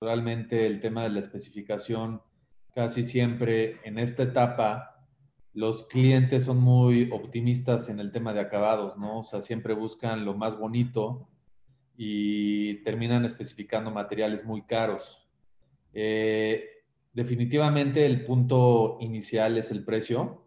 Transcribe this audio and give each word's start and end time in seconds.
Realmente 0.00 0.66
el 0.66 0.80
tema 0.80 1.04
de 1.04 1.08
la 1.08 1.20
especificación, 1.20 2.20
casi 2.74 3.02
siempre 3.02 3.80
en 3.82 3.98
esta 3.98 4.24
etapa, 4.24 5.06
los 5.54 5.84
clientes 5.84 6.44
son 6.44 6.58
muy 6.58 7.08
optimistas 7.10 7.88
en 7.88 7.98
el 7.98 8.12
tema 8.12 8.34
de 8.34 8.40
acabados, 8.40 8.98
¿no? 8.98 9.20
O 9.20 9.22
sea, 9.22 9.40
siempre 9.40 9.72
buscan 9.72 10.26
lo 10.26 10.34
más 10.34 10.58
bonito 10.58 11.30
y 11.96 12.82
terminan 12.82 13.24
especificando 13.24 13.90
materiales 13.90 14.44
muy 14.44 14.62
caros. 14.66 15.26
Eh, 15.94 16.84
definitivamente 17.14 18.04
el 18.04 18.26
punto 18.26 18.98
inicial 19.00 19.56
es 19.56 19.70
el 19.70 19.82
precio. 19.82 20.44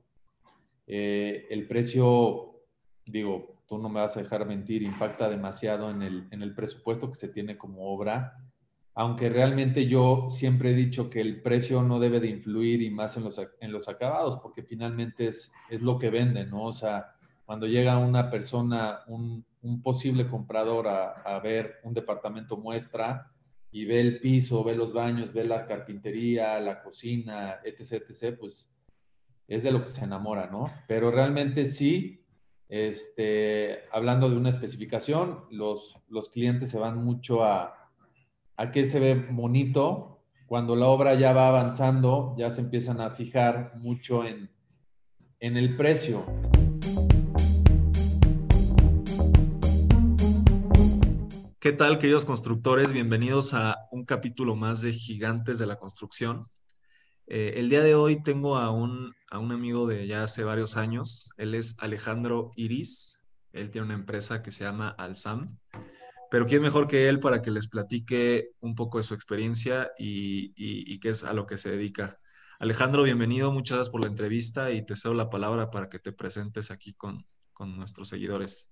Eh, 0.86 1.48
el 1.50 1.68
precio, 1.68 2.62
digo, 3.04 3.64
tú 3.68 3.80
no 3.80 3.90
me 3.90 4.02
vas 4.02 4.16
a 4.16 4.22
dejar 4.22 4.46
mentir, 4.46 4.84
impacta 4.84 5.28
demasiado 5.28 5.90
en 5.90 6.04
el, 6.04 6.28
en 6.30 6.44
el 6.44 6.54
presupuesto 6.54 7.10
que 7.10 7.16
se 7.16 7.30
tiene 7.30 7.58
como 7.58 7.92
obra 7.92 8.46
aunque 8.96 9.30
realmente 9.30 9.88
yo 9.88 10.28
siempre 10.30 10.72
he 10.72 10.76
dicho 10.76 11.10
que 11.10 11.22
el 11.22 11.42
precio 11.42 11.84
no 11.84 12.00
debe 12.00 12.20
de 12.20 12.28
influir 12.28 12.82
y 12.82 12.90
más 12.90 13.16
en 13.18 13.24
los, 13.24 13.40
en 13.60 13.72
los 13.72 13.88
acabados, 13.88 14.38
porque 14.38 14.64
finalmente 14.64 15.28
es, 15.28 15.52
es 15.70 15.82
lo 15.82 15.98
que 15.98 16.10
venden, 16.10 16.50
¿no? 16.50 16.66
O 16.66 16.74
sea, 16.74 17.16
cuando 17.46 17.66
llega 17.66 17.98
una 17.98 18.30
persona, 18.30 19.00
un, 19.08 19.46
posible 19.84 20.28
comprador 20.28 20.88
a, 20.88 21.22
a, 21.22 21.40
ver 21.40 21.80
un 21.84 21.94
departamento 21.94 22.56
muestra 22.56 23.32
y 23.72 23.86
ve 23.86 24.00
el 24.00 24.20
piso, 24.20 24.64
ve 24.64 24.76
los 24.76 24.94
baños, 24.94 25.34
ve 25.34 25.44
la 25.44 25.66
carpintería, 25.66 26.60
la 26.60 26.82
cocina, 26.82 27.60
etc., 27.64 28.04
etc., 28.10 28.38
pues 28.40 28.74
es 29.48 29.64
de 29.64 29.72
lo 29.72 29.84
que 29.84 29.90
se 29.90 30.06
enamora, 30.06 30.48
¿no? 30.48 30.72
Pero 30.88 31.12
realmente 31.12 31.66
sí, 31.66 32.24
este, 32.70 33.80
hablando 33.92 34.30
de 34.30 34.38
una 34.38 34.50
especificación, 34.50 35.46
los, 35.50 35.98
los 36.08 36.30
clientes 36.30 36.70
se 36.70 36.78
van 36.78 37.04
mucho 37.04 37.44
a, 37.44 37.79
a 38.60 38.72
qué 38.72 38.84
se 38.84 39.00
ve 39.00 39.16
bonito. 39.16 40.20
Cuando 40.46 40.76
la 40.76 40.88
obra 40.88 41.16
ya 41.16 41.32
va 41.32 41.48
avanzando, 41.48 42.36
ya 42.38 42.50
se 42.50 42.60
empiezan 42.60 43.00
a 43.00 43.12
fijar 43.12 43.72
mucho 43.78 44.26
en, 44.26 44.52
en 45.40 45.56
el 45.56 45.78
precio. 45.78 46.26
¿Qué 51.62 51.72
tal, 51.72 52.00
queridos 52.00 52.26
constructores? 52.26 52.92
Bienvenidos 52.92 53.54
a 53.54 53.78
un 53.92 54.04
capítulo 54.04 54.58
más 54.58 54.82
de 54.82 54.92
Gigantes 54.92 55.58
de 55.58 55.66
la 55.66 55.78
Construcción. 55.78 56.48
Eh, 57.28 57.54
el 57.56 57.70
día 57.70 57.82
de 57.82 57.96
hoy 57.96 58.22
tengo 58.22 58.58
a 58.58 58.72
un, 58.72 59.14
a 59.32 59.40
un 59.40 59.54
amigo 59.54 59.88
de 59.88 60.06
ya 60.06 60.24
hace 60.24 60.44
varios 60.44 60.76
años. 60.76 61.30
Él 61.38 61.56
es 61.56 61.78
Alejandro 61.80 62.52
Iris. 62.58 63.24
Él 63.54 63.72
tiene 63.72 63.86
una 63.86 63.96
empresa 63.96 64.42
que 64.42 64.52
se 64.52 64.66
llama 64.66 64.90
Alsam 64.90 65.58
pero 66.30 66.46
¿quién 66.46 66.62
mejor 66.62 66.88
que 66.88 67.10
él 67.10 67.20
para 67.20 67.42
que 67.42 67.52
les 67.52 67.68
platique 67.68 68.52
un 68.62 68.76
poco 68.76 69.00
de 69.00 69.04
su 69.04 69.14
experiencia 69.14 69.92
y, 69.98 71.00
qué 71.00 71.10
es 71.10 71.24
a 71.24 71.34
lo 71.34 71.46
que 71.46 71.58
se 71.58 71.72
dedica? 71.72 72.20
Alejandro, 72.60 73.04
bienvenido, 73.04 73.52
muchas 73.52 73.78
gracias 73.78 73.92
por 73.92 74.02
la 74.02 74.10
entrevista 74.10 74.72
y 74.72 74.86
te 74.86 74.96
cedo 74.96 75.14
la 75.14 75.30
palabra 75.30 75.72
para 75.72 75.90
que 75.90 75.98
te 75.98 76.12
presentes 76.12 76.72
aquí 76.72 76.94
con, 76.94 77.26
nuestros 77.76 78.08
seguidores. 78.08 78.72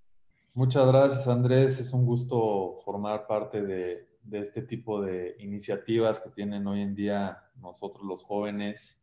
Muchas 0.53 0.87
gracias, 0.87 1.27
Andrés. 1.27 1.77
Es 1.79 1.91
un 1.91 2.05
gusto 2.05 2.77
formar 2.85 3.27
parte 3.27 3.61
de, 3.61 4.07
este 4.31 4.61
tipo 4.61 5.01
de 5.01 5.35
iniciativas 5.39 6.21
que 6.21 6.29
tienen 6.29 6.65
hoy 6.67 6.81
en 6.81 6.95
día 6.95 7.37
nosotros 7.61 8.05
los 8.05 8.23
jóvenes. 8.23 8.97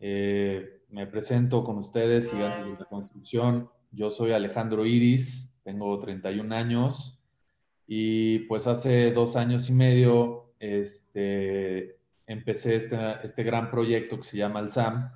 Eh, 0.00 0.82
me 0.90 1.06
presento 1.06 1.62
con 1.62 1.78
ustedes, 1.78 2.28
Gigantes 2.28 2.64
de 2.64 2.84
la 2.84 2.84
Construcción. 2.86 3.70
Yo 3.92 4.10
soy 4.10 4.32
Alejandro 4.32 4.84
Iris, 4.84 5.54
tengo 5.62 5.96
31 6.00 6.52
años. 6.52 7.15
Y 7.86 8.40
pues 8.40 8.66
hace 8.66 9.12
dos 9.12 9.36
años 9.36 9.68
y 9.70 9.72
medio 9.72 10.52
este, 10.58 11.98
empecé 12.26 12.76
este, 12.76 12.96
este 13.22 13.42
gran 13.42 13.70
proyecto 13.70 14.18
que 14.18 14.24
se 14.24 14.38
llama 14.38 14.60
el 14.60 14.70
SAM, 14.70 15.10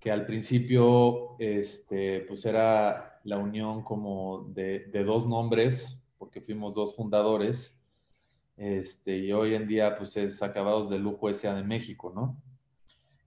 que 0.00 0.10
al 0.10 0.24
principio 0.26 1.36
este, 1.38 2.20
pues 2.22 2.44
era 2.44 3.20
la 3.24 3.38
unión 3.38 3.82
como 3.82 4.48
de, 4.48 4.86
de 4.86 5.04
dos 5.04 5.26
nombres, 5.26 6.02
porque 6.18 6.40
fuimos 6.40 6.74
dos 6.74 6.96
fundadores, 6.96 7.78
este, 8.56 9.18
y 9.18 9.32
hoy 9.32 9.54
en 9.54 9.66
día 9.66 9.96
pues 9.96 10.16
es 10.16 10.42
Acabados 10.42 10.88
de 10.90 10.98
Lujo 10.98 11.28
S.A. 11.28 11.54
de 11.54 11.62
México, 11.62 12.12
¿no? 12.14 12.40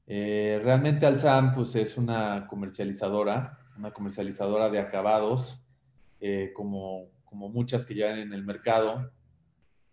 Eh, 0.08 0.60
realmente 0.64 1.06
Alsam 1.06 1.54
pues 1.54 1.76
es 1.76 1.98
una 1.98 2.46
comercializadora, 2.48 3.58
una 3.78 3.92
comercializadora 3.92 4.70
de 4.70 4.80
acabados, 4.80 5.60
eh, 6.20 6.52
como 6.54 7.08
como 7.36 7.50
muchas 7.50 7.86
que 7.86 7.96
ya 7.96 8.14
hay 8.14 8.22
en 8.22 8.32
el 8.32 8.46
mercado. 8.46 9.12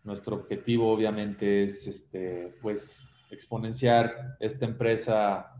Nuestro 0.04 0.36
objetivo 0.36 0.92
obviamente 0.92 1.64
es 1.64 1.88
este, 1.88 2.56
pues, 2.62 3.04
exponenciar 3.32 4.36
esta 4.38 4.64
empresa, 4.64 5.52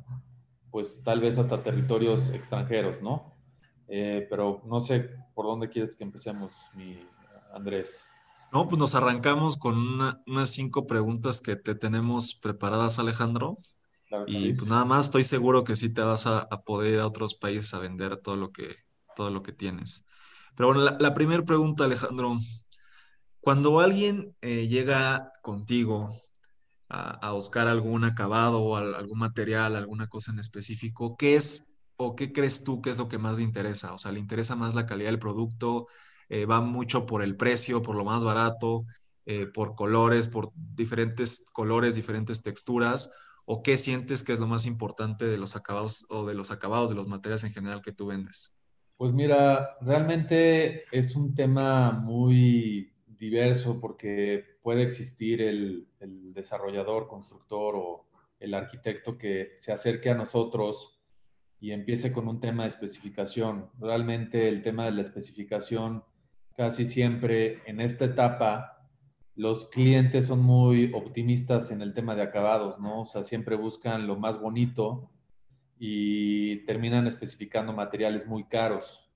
pues 0.71 1.03
tal 1.03 1.19
vez 1.19 1.38
hasta 1.38 1.60
territorios 1.60 2.31
extranjeros, 2.31 3.03
¿no? 3.03 3.34
Eh, 3.88 4.28
pero 4.31 4.62
no 4.65 4.81
sé 4.81 5.10
por 5.34 5.47
dónde 5.47 5.71
quieres 5.71 5.97
que 5.97 6.04
empecemos, 6.04 6.53
mi 6.76 7.00
Andrés. 7.53 8.04
No, 8.53 8.69
pues 8.69 8.78
nos 8.78 8.94
arrancamos 8.94 9.56
con 9.56 9.76
unas 10.28 10.50
cinco 10.50 10.87
preguntas 10.87 11.41
que 11.41 11.56
te 11.56 11.75
tenemos 11.75 12.34
preparadas, 12.34 13.00
Alejandro. 13.00 13.59
y 14.28 14.53
pues 14.54 14.71
nada 14.71 14.84
más, 14.84 15.06
estoy 15.06 15.25
seguro 15.25 15.65
que 15.65 15.75
sí 15.75 15.92
te 15.92 16.03
vas 16.03 16.28
a, 16.28 16.38
a, 16.38 16.62
poder 16.62 16.94
ir 16.94 17.00
a 17.00 17.09
otros 17.09 17.34
países 17.34 17.75
a 17.75 17.81
vender 17.81 18.19
todo 18.19 18.37
lo 18.37 18.53
que, 18.53 18.76
todo 19.16 19.31
lo 19.31 19.42
que 19.42 19.53
tienes. 19.53 20.06
Pero 20.57 20.69
bueno, 20.69 20.97
la, 20.99 21.15
primera 21.15 21.43
pregunta, 21.45 21.85
Alejandro. 21.85 22.37
Cuando 23.41 23.81
alguien 23.81 24.37
eh, 24.41 24.69
llega 24.69 25.33
contigo 25.43 26.09
a, 26.89 27.33
buscar 27.33 27.69
algún 27.69 28.05
acabado 28.05 28.61
o 28.63 28.77
algún 28.77 29.19
material, 29.19 29.77
alguna 29.77 30.09
cosa 30.09 30.33
en 30.33 30.39
específico, 30.39 31.17
¿qué 31.17 31.37
es 31.37 31.73
o 31.97 32.15
qué 32.17 32.33
crees 32.33 32.65
tú 32.65 32.83
que 32.83 32.91
es 32.91 32.99
lo 32.99 33.09
que 33.09 33.19
más 33.19 33.39
le 33.39 33.45
interesa? 33.45 33.95
O 33.95 33.99
sea, 33.99 34.13
¿le 34.13 34.21
interesa 34.21 34.57
más 34.57 34.75
la 34.75 34.87
calidad 34.87 35.11
del 35.11 35.19
producto? 35.19 35.87
Eh, 36.29 36.47
¿Va 36.47 36.61
mucho 36.61 37.07
por 37.07 37.23
el 37.23 37.37
precio, 37.37 37.83
por 37.83 37.97
lo 37.97 38.05
más 38.05 38.25
barato, 38.25 38.84
eh, 39.27 39.47
por 39.47 39.75
colores, 39.75 40.29
por 40.29 40.53
diferentes 40.55 41.47
colores, 41.53 41.95
diferentes 41.95 42.43
texturas? 42.43 43.11
¿O 43.45 43.63
qué 43.63 43.79
sientes 43.79 44.23
que 44.23 44.33
es 44.33 44.39
lo 44.39 44.47
más 44.47 44.67
importante 44.67 45.25
de 45.25 45.39
los 45.39 45.57
acabados 45.57 46.07
o 46.11 46.27
de 46.27 46.34
los 46.34 46.51
acabados 46.51 46.91
de 46.91 46.97
los 46.97 47.09
materiales 47.09 47.45
en 47.45 47.53
general 47.53 47.83
que 47.83 47.93
tú 47.93 48.07
vendes? 48.07 48.62
Pues 49.03 49.13
mira, 49.13 49.79
realmente 49.81 50.85
es 50.97 51.17
un 51.17 51.35
tema 51.35 51.91
muy 51.91 52.93
diverso 53.09 53.81
porque 53.81 54.45
puede 54.63 54.85
existir 54.85 55.43
el, 55.43 55.89
desarrollador, 56.33 57.09
constructor 57.09 57.75
o 57.75 58.07
el 58.39 58.55
arquitecto 58.55 59.19
que 59.19 59.55
se 59.57 59.73
acerque 59.73 60.09
a 60.09 60.15
nosotros 60.15 61.03
y 61.59 61.73
empiece 61.73 62.13
con 62.13 62.29
un 62.29 62.39
tema 62.39 62.63
de 62.63 62.69
especificación. 62.69 63.71
Realmente 63.81 64.49
el 64.49 64.63
tema 64.63 64.85
de 64.85 64.93
la 64.93 65.01
especificación 65.01 66.05
casi 66.57 66.84
siempre 66.84 67.61
en 67.67 67.81
esta 67.81 68.05
etapa 68.05 68.87
los 69.34 69.69
clientes 69.69 70.27
son 70.27 70.43
muy 70.43 70.93
optimistas 70.95 71.73
en 71.73 71.83
el 71.83 71.93
tema 71.93 72.15
de 72.15 72.23
acabados, 72.23 72.79
¿no? 72.79 73.01
O 73.01 73.05
sea, 73.05 73.25
siempre 73.25 73.57
buscan 73.57 74.07
lo 74.07 74.15
más 74.15 74.41
bonito 74.41 75.11
y 75.84 76.59
terminan 76.59 77.09
especificando 77.09 77.72
materiales 77.72 78.25
muy 78.25 78.44
caros. 78.44 79.10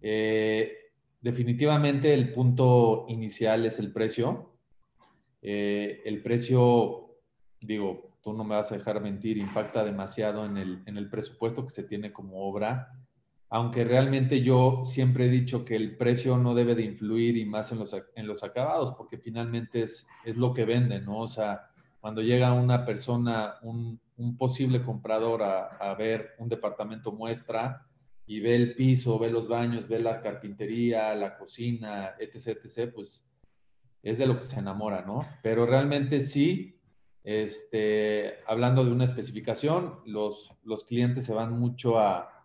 Eh, 0.00 0.72
definitivamente 1.20 2.14
el 2.14 2.32
punto 2.32 3.04
inicial 3.10 3.66
es 3.66 3.78
el 3.78 3.92
precio. 3.92 4.54
Eh, 5.42 6.00
el 6.06 6.22
precio, 6.22 7.18
digo, 7.60 8.16
tú 8.22 8.32
no 8.32 8.42
me 8.42 8.54
vas 8.54 8.72
a 8.72 8.78
dejar 8.78 9.02
mentir, 9.02 9.36
impacta 9.36 9.84
demasiado 9.84 10.46
en 10.46 10.56
el, 10.56 10.82
en 10.86 10.96
el 10.96 11.10
presupuesto 11.10 11.62
que 11.62 11.72
se 11.72 11.82
tiene 11.82 12.10
como 12.10 12.38
obra, 12.38 12.90
aunque 13.50 13.84
realmente 13.84 14.40
yo 14.40 14.86
siempre 14.86 15.26
he 15.26 15.28
dicho 15.28 15.66
que 15.66 15.76
el 15.76 15.98
precio 15.98 16.38
no 16.38 16.54
debe 16.54 16.74
de 16.74 16.84
influir 16.84 17.36
y 17.36 17.44
más 17.44 17.70
en 17.70 17.80
los, 17.80 17.94
en 18.14 18.26
los 18.26 18.42
acabados, 18.42 18.92
porque 18.92 19.18
finalmente 19.18 19.82
es, 19.82 20.06
es 20.24 20.38
lo 20.38 20.54
que 20.54 20.64
venden, 20.64 21.04
¿no? 21.04 21.18
O 21.18 21.28
sea, 21.28 21.68
cuando 22.00 22.22
llega 22.22 22.54
una 22.54 22.86
persona, 22.86 23.56
un, 23.60 24.00
un 24.18 24.36
posible 24.36 24.82
comprador 24.82 25.42
a, 25.42 25.94
ver 25.94 26.34
un 26.38 26.48
departamento 26.48 27.12
muestra 27.12 27.86
y 28.26 28.40
ve 28.40 28.56
el 28.56 28.74
piso, 28.74 29.18
ve 29.18 29.30
los 29.30 29.48
baños, 29.48 29.88
ve 29.88 30.00
la 30.00 30.20
carpintería, 30.20 31.14
la 31.14 31.38
cocina, 31.38 32.14
etc., 32.18 32.58
etc., 32.62 32.92
pues 32.94 33.30
es 34.02 34.18
de 34.18 34.26
lo 34.26 34.36
que 34.36 34.44
se 34.44 34.58
enamora, 34.58 35.02
¿no? 35.02 35.26
Pero 35.42 35.66
realmente 35.66 36.20
sí, 36.20 36.78
este, 37.24 38.34
hablando 38.46 38.84
de 38.84 38.92
una 38.92 39.04
especificación, 39.04 40.00
los, 40.04 40.52
los 40.64 40.84
clientes 40.84 41.24
se 41.24 41.32
van 41.32 41.58
mucho 41.58 41.98
a, 41.98 42.44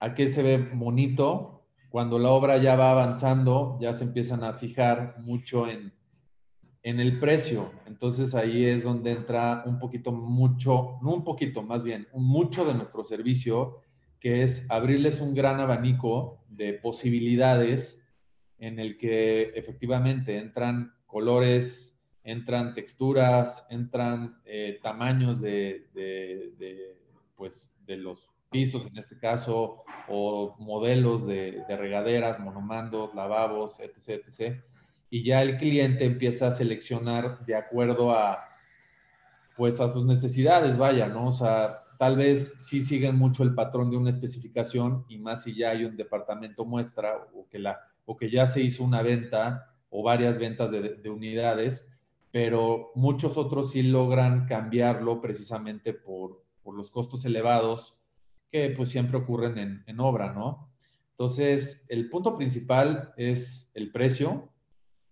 a 0.00 0.14
qué 0.14 0.26
se 0.26 0.42
ve 0.42 0.58
bonito. 0.58 1.66
Cuando 1.88 2.18
la 2.18 2.30
obra 2.30 2.58
ya 2.58 2.76
va 2.76 2.90
avanzando, 2.90 3.78
ya 3.80 3.92
se 3.92 4.04
empiezan 4.04 4.44
a 4.44 4.54
fijar 4.54 5.16
mucho 5.20 5.68
en, 5.68 5.94
en 6.86 7.00
el 7.00 7.18
precio. 7.18 7.72
Entonces 7.86 8.34
ahí 8.36 8.64
es 8.64 8.84
donde 8.84 9.10
entra 9.10 9.64
un 9.66 9.80
poquito 9.80 10.12
mucho, 10.12 10.98
no 11.02 11.14
un 11.14 11.24
poquito, 11.24 11.62
más 11.62 11.82
bien, 11.82 12.06
mucho 12.14 12.64
de 12.64 12.74
nuestro 12.74 13.02
servicio, 13.04 13.80
que 14.20 14.44
es 14.44 14.64
abrirles 14.68 15.20
un 15.20 15.34
gran 15.34 15.58
abanico 15.58 16.44
de 16.48 16.74
posibilidades 16.74 18.00
en 18.58 18.78
el 18.78 18.96
que 18.96 19.50
efectivamente 19.56 20.38
entran 20.38 20.94
colores 21.06 21.96
entran 22.22 22.74
texturas, 22.74 23.64
entran 23.70 24.40
eh, 24.44 24.80
tamaños 24.82 25.40
de, 25.40 25.86
pues, 27.36 27.72
de 27.86 27.96
los 27.96 28.28
pisos 28.50 28.86
en 28.86 28.98
este 28.98 29.16
caso, 29.16 29.84
o 30.08 30.56
modelos 30.58 31.24
de, 31.24 31.64
regaderas, 31.68 32.40
monomandos, 32.40 33.14
lavabos, 33.14 33.78
etc., 33.78 34.24
etc. 34.26 34.60
Y 35.10 35.22
ya 35.22 35.42
el 35.42 35.56
cliente 35.56 36.04
empieza 36.04 36.48
a 36.48 36.50
seleccionar 36.50 37.44
de 37.46 37.54
acuerdo 37.54 38.12
a, 38.12 38.44
pues, 39.56 39.80
a 39.80 39.88
sus 39.88 40.04
necesidades, 40.04 40.76
vaya, 40.76 41.06
¿no? 41.06 41.28
O 41.28 41.32
sea, 41.32 41.84
tal 41.98 42.16
vez 42.16 42.54
sí 42.58 42.80
siguen 42.80 43.16
mucho 43.16 43.42
el 43.42 43.54
patrón 43.54 43.90
de 43.90 43.96
una 43.96 44.10
especificación 44.10 45.04
y 45.08 45.18
más 45.18 45.42
si 45.42 45.54
ya 45.54 45.70
hay 45.70 45.84
un 45.84 45.96
departamento 45.96 46.64
muestra 46.64 47.28
o 47.34 47.48
que, 47.48 47.58
la, 47.58 47.80
o 48.04 48.16
que 48.16 48.30
ya 48.30 48.46
se 48.46 48.62
hizo 48.62 48.84
una 48.84 49.02
venta 49.02 49.72
o 49.90 50.02
varias 50.02 50.38
ventas 50.38 50.70
de, 50.70 51.08
unidades, 51.08 51.88
pero 52.30 52.90
muchos 52.94 53.38
otros 53.38 53.70
sí 53.70 53.82
logran 53.82 54.46
cambiarlo 54.46 55.20
precisamente 55.20 55.94
por, 55.94 56.44
por 56.62 56.74
los 56.74 56.90
costos 56.90 57.24
elevados 57.24 57.96
que 58.50 58.70
pues 58.70 58.90
siempre 58.90 59.16
ocurren 59.16 59.58
en, 59.58 59.84
en, 59.86 60.00
obra, 60.00 60.32
¿no? 60.32 60.70
Entonces, 61.12 61.86
el 61.88 62.10
punto 62.10 62.36
principal 62.36 63.14
es 63.16 63.70
el 63.74 63.90
precio. 63.90 64.52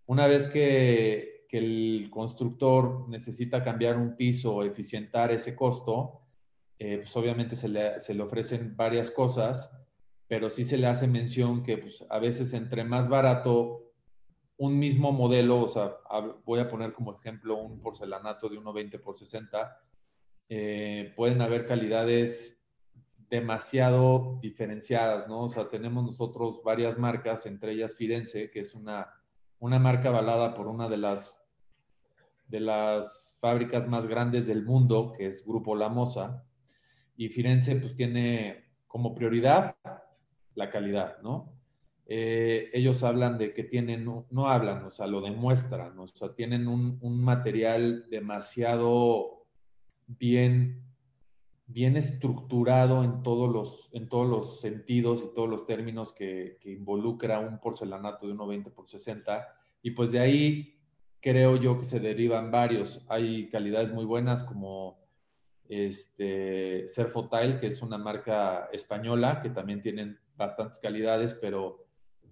Una 0.07 0.27
vez 0.27 0.47
que, 0.49 1.33
el 1.55 2.09
constructor 2.11 3.09
necesita 3.09 3.63
cambiar 3.63 3.97
un 3.97 4.17
piso 4.17 4.57
o 4.57 4.65
eficientar 4.65 5.31
ese 5.31 5.55
costo, 5.55 6.23
eh, 6.81 6.97
pues 6.97 7.17
obviamente 7.17 7.55
se 7.55 7.69
le, 7.69 8.01
se 8.01 8.13
le, 8.13 8.25
ofrecen 8.25 8.77
varias 8.77 9.09
cosas, 9.09 9.71
pero 10.27 10.51
sí 10.51 10.65
se 10.65 10.79
le 10.79 10.89
hace 10.89 11.07
mención 11.07 11.63
que 11.63 11.79
pues, 11.79 12.05
a 12.11 12.19
veces 12.19 12.55
entre 12.55 12.83
más 12.83 13.09
barato 13.09 13.85
un 14.57 14.79
mismo 14.79 15.13
modelo, 15.13 15.61
o 15.61 15.69
sea, 15.69 15.97
voy 16.45 16.59
a 16.59 16.69
poner 16.69 16.93
como 16.93 17.17
ejemplo 17.17 17.57
un 17.57 17.81
porcelanato 17.81 18.49
de 18.49 18.59
1,20 18.59 19.01
por 19.01 19.17
60, 19.17 19.81
eh, 20.49 21.13
pueden 21.17 21.41
haber 21.41 21.67
calidades 21.67 22.61
demasiado 23.29 24.39
diferenciadas, 24.41 25.27
¿no? 25.27 25.45
O 25.45 25.49
sea, 25.49 25.69
tenemos 25.69 26.05
nosotros 26.05 26.63
varias 26.63 26.99
marcas, 26.99 27.47
entre 27.47 27.73
ellas 27.73 27.97
Firenze, 27.97 28.51
que 28.51 28.61
es 28.61 28.75
una, 28.75 29.09
una 29.65 29.79
marca 29.79 30.11
avalada 30.11 30.53
por 30.53 30.67
una 30.67 30.89
de 30.89 30.99
las, 30.99 31.43
de 32.49 32.61
las 32.61 33.39
fábricas 33.41 33.89
más 33.89 34.07
grandes 34.07 34.47
del 34.47 34.63
mundo, 34.63 35.15
que 35.17 35.25
es 35.25 35.43
Grupo 35.43 35.75
La 35.75 35.89
Mosa, 35.89 36.45
y 37.17 37.31
Firenze 37.31 37.77
pues 37.77 37.95
tiene 37.95 38.75
como 38.87 39.15
prioridad 39.15 39.75
la 40.55 40.69
calidad, 40.69 41.17
¿no? 41.23 41.55
Eh, 42.05 42.69
ellos 42.75 43.03
hablan 43.05 43.39
de 43.39 43.55
que 43.55 43.65
tienen, 43.65 44.05
no, 44.05 44.51
hablan, 44.51 44.85
o 44.85 44.91
sea, 44.91 45.07
lo 45.07 45.23
demuestran, 45.23 45.99
o 45.99 46.07
sea, 46.09 46.35
tienen 46.35 46.69
un, 46.69 47.25
material 47.25 48.05
demasiado 48.11 49.47
bien, 50.07 50.84
bien 51.67 51.97
estructurado 51.97 53.05
en 53.05 53.23
todos, 53.23 53.53
los, 53.53 53.89
en 53.93 54.09
todos 54.09 54.29
los 54.29 54.61
sentidos 54.61 55.23
y 55.23 55.35
todos 55.35 55.49
los 55.49 55.67
términos 55.67 56.13
que, 56.13 56.59
que 56.61 56.73
involucra 56.73 57.41
un 57.41 57.59
porcelanato 57.59 58.27
de 58.27 58.35
1,20 58.35 58.73
por 58.73 58.89
60. 58.89 59.49
Y 59.83 59.93
pues 59.93 60.13
de 60.13 60.21
ahí 60.21 60.79
creo 61.21 61.57
yo 61.57 61.79
que 61.79 61.85
se 61.85 62.01
derivan 62.01 62.51
varios. 62.51 63.05
Hay 63.09 63.49
calidades 63.49 63.93
muy 63.93 64.05
buenas 64.05 64.45
como 64.45 65.05
este, 65.69 66.87
Serfotile, 66.87 67.59
que 67.59 67.69
es 67.69 67.83
una 67.83 67.99
marca 67.99 68.69
española, 68.73 69.41
que 69.41 69.51
también 69.51 69.81
tienen 69.81 70.19
bastantes 70.37 70.79
calidades, 70.79 71.35
pero 71.35 71.87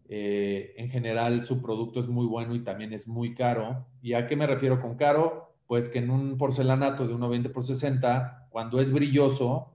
eh, 0.09 0.75
en 0.77 0.91
general 0.91 1.43
su 1.43 1.63
producto 1.63 2.01
es 2.01 2.09
muy 2.09 2.27
bueno 2.27 2.55
y 2.55 2.65
también 2.65 2.93
es 2.93 3.09
muy 3.09 3.35
caro. 3.35 3.87
¿Y 4.03 4.13
a 4.13 4.27
qué 4.27 4.37
me 4.37 4.47
refiero 4.47 4.81
con 4.81 4.97
caro? 4.97 5.52
Pues 5.67 5.89
que 5.89 5.99
en 5.99 6.11
un 6.11 6.37
porcelanato 6.37 7.07
de 7.07 7.15
1,20 7.15 7.53
por 7.53 7.65
60, 7.65 8.49
cuando 8.51 8.81
es 8.81 8.93
brilloso, 8.93 9.75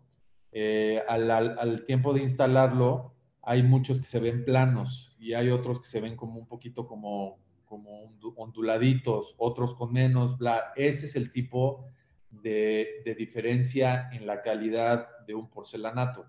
eh, 0.52 1.02
al, 1.08 1.84
tiempo 1.86 2.14
de 2.14 2.22
instalarlo, 2.22 3.14
hay 3.42 3.64
muchos 3.64 4.00
que 4.00 4.06
se 4.06 4.20
ven 4.20 4.46
planos 4.46 5.16
y 5.20 5.34
hay 5.34 5.50
otros 5.50 5.80
que 5.80 5.88
se 5.88 6.02
ven 6.02 6.16
como 6.16 6.40
un 6.40 6.48
poquito 6.48 6.88
como, 6.88 7.40
como 7.66 8.14
onduladitos, 8.36 9.36
otros 9.38 9.76
con 9.76 9.94
menos, 9.94 10.38
bla. 10.38 10.74
Ese 10.76 11.06
es 11.06 11.16
el 11.16 11.32
tipo 11.32 11.86
de, 12.30 13.02
de 13.06 13.16
diferencia 13.16 14.10
en 14.12 14.28
la 14.28 14.42
calidad 14.42 15.08
de 15.26 15.34
un 15.34 15.50
porcelanato. 15.50 16.26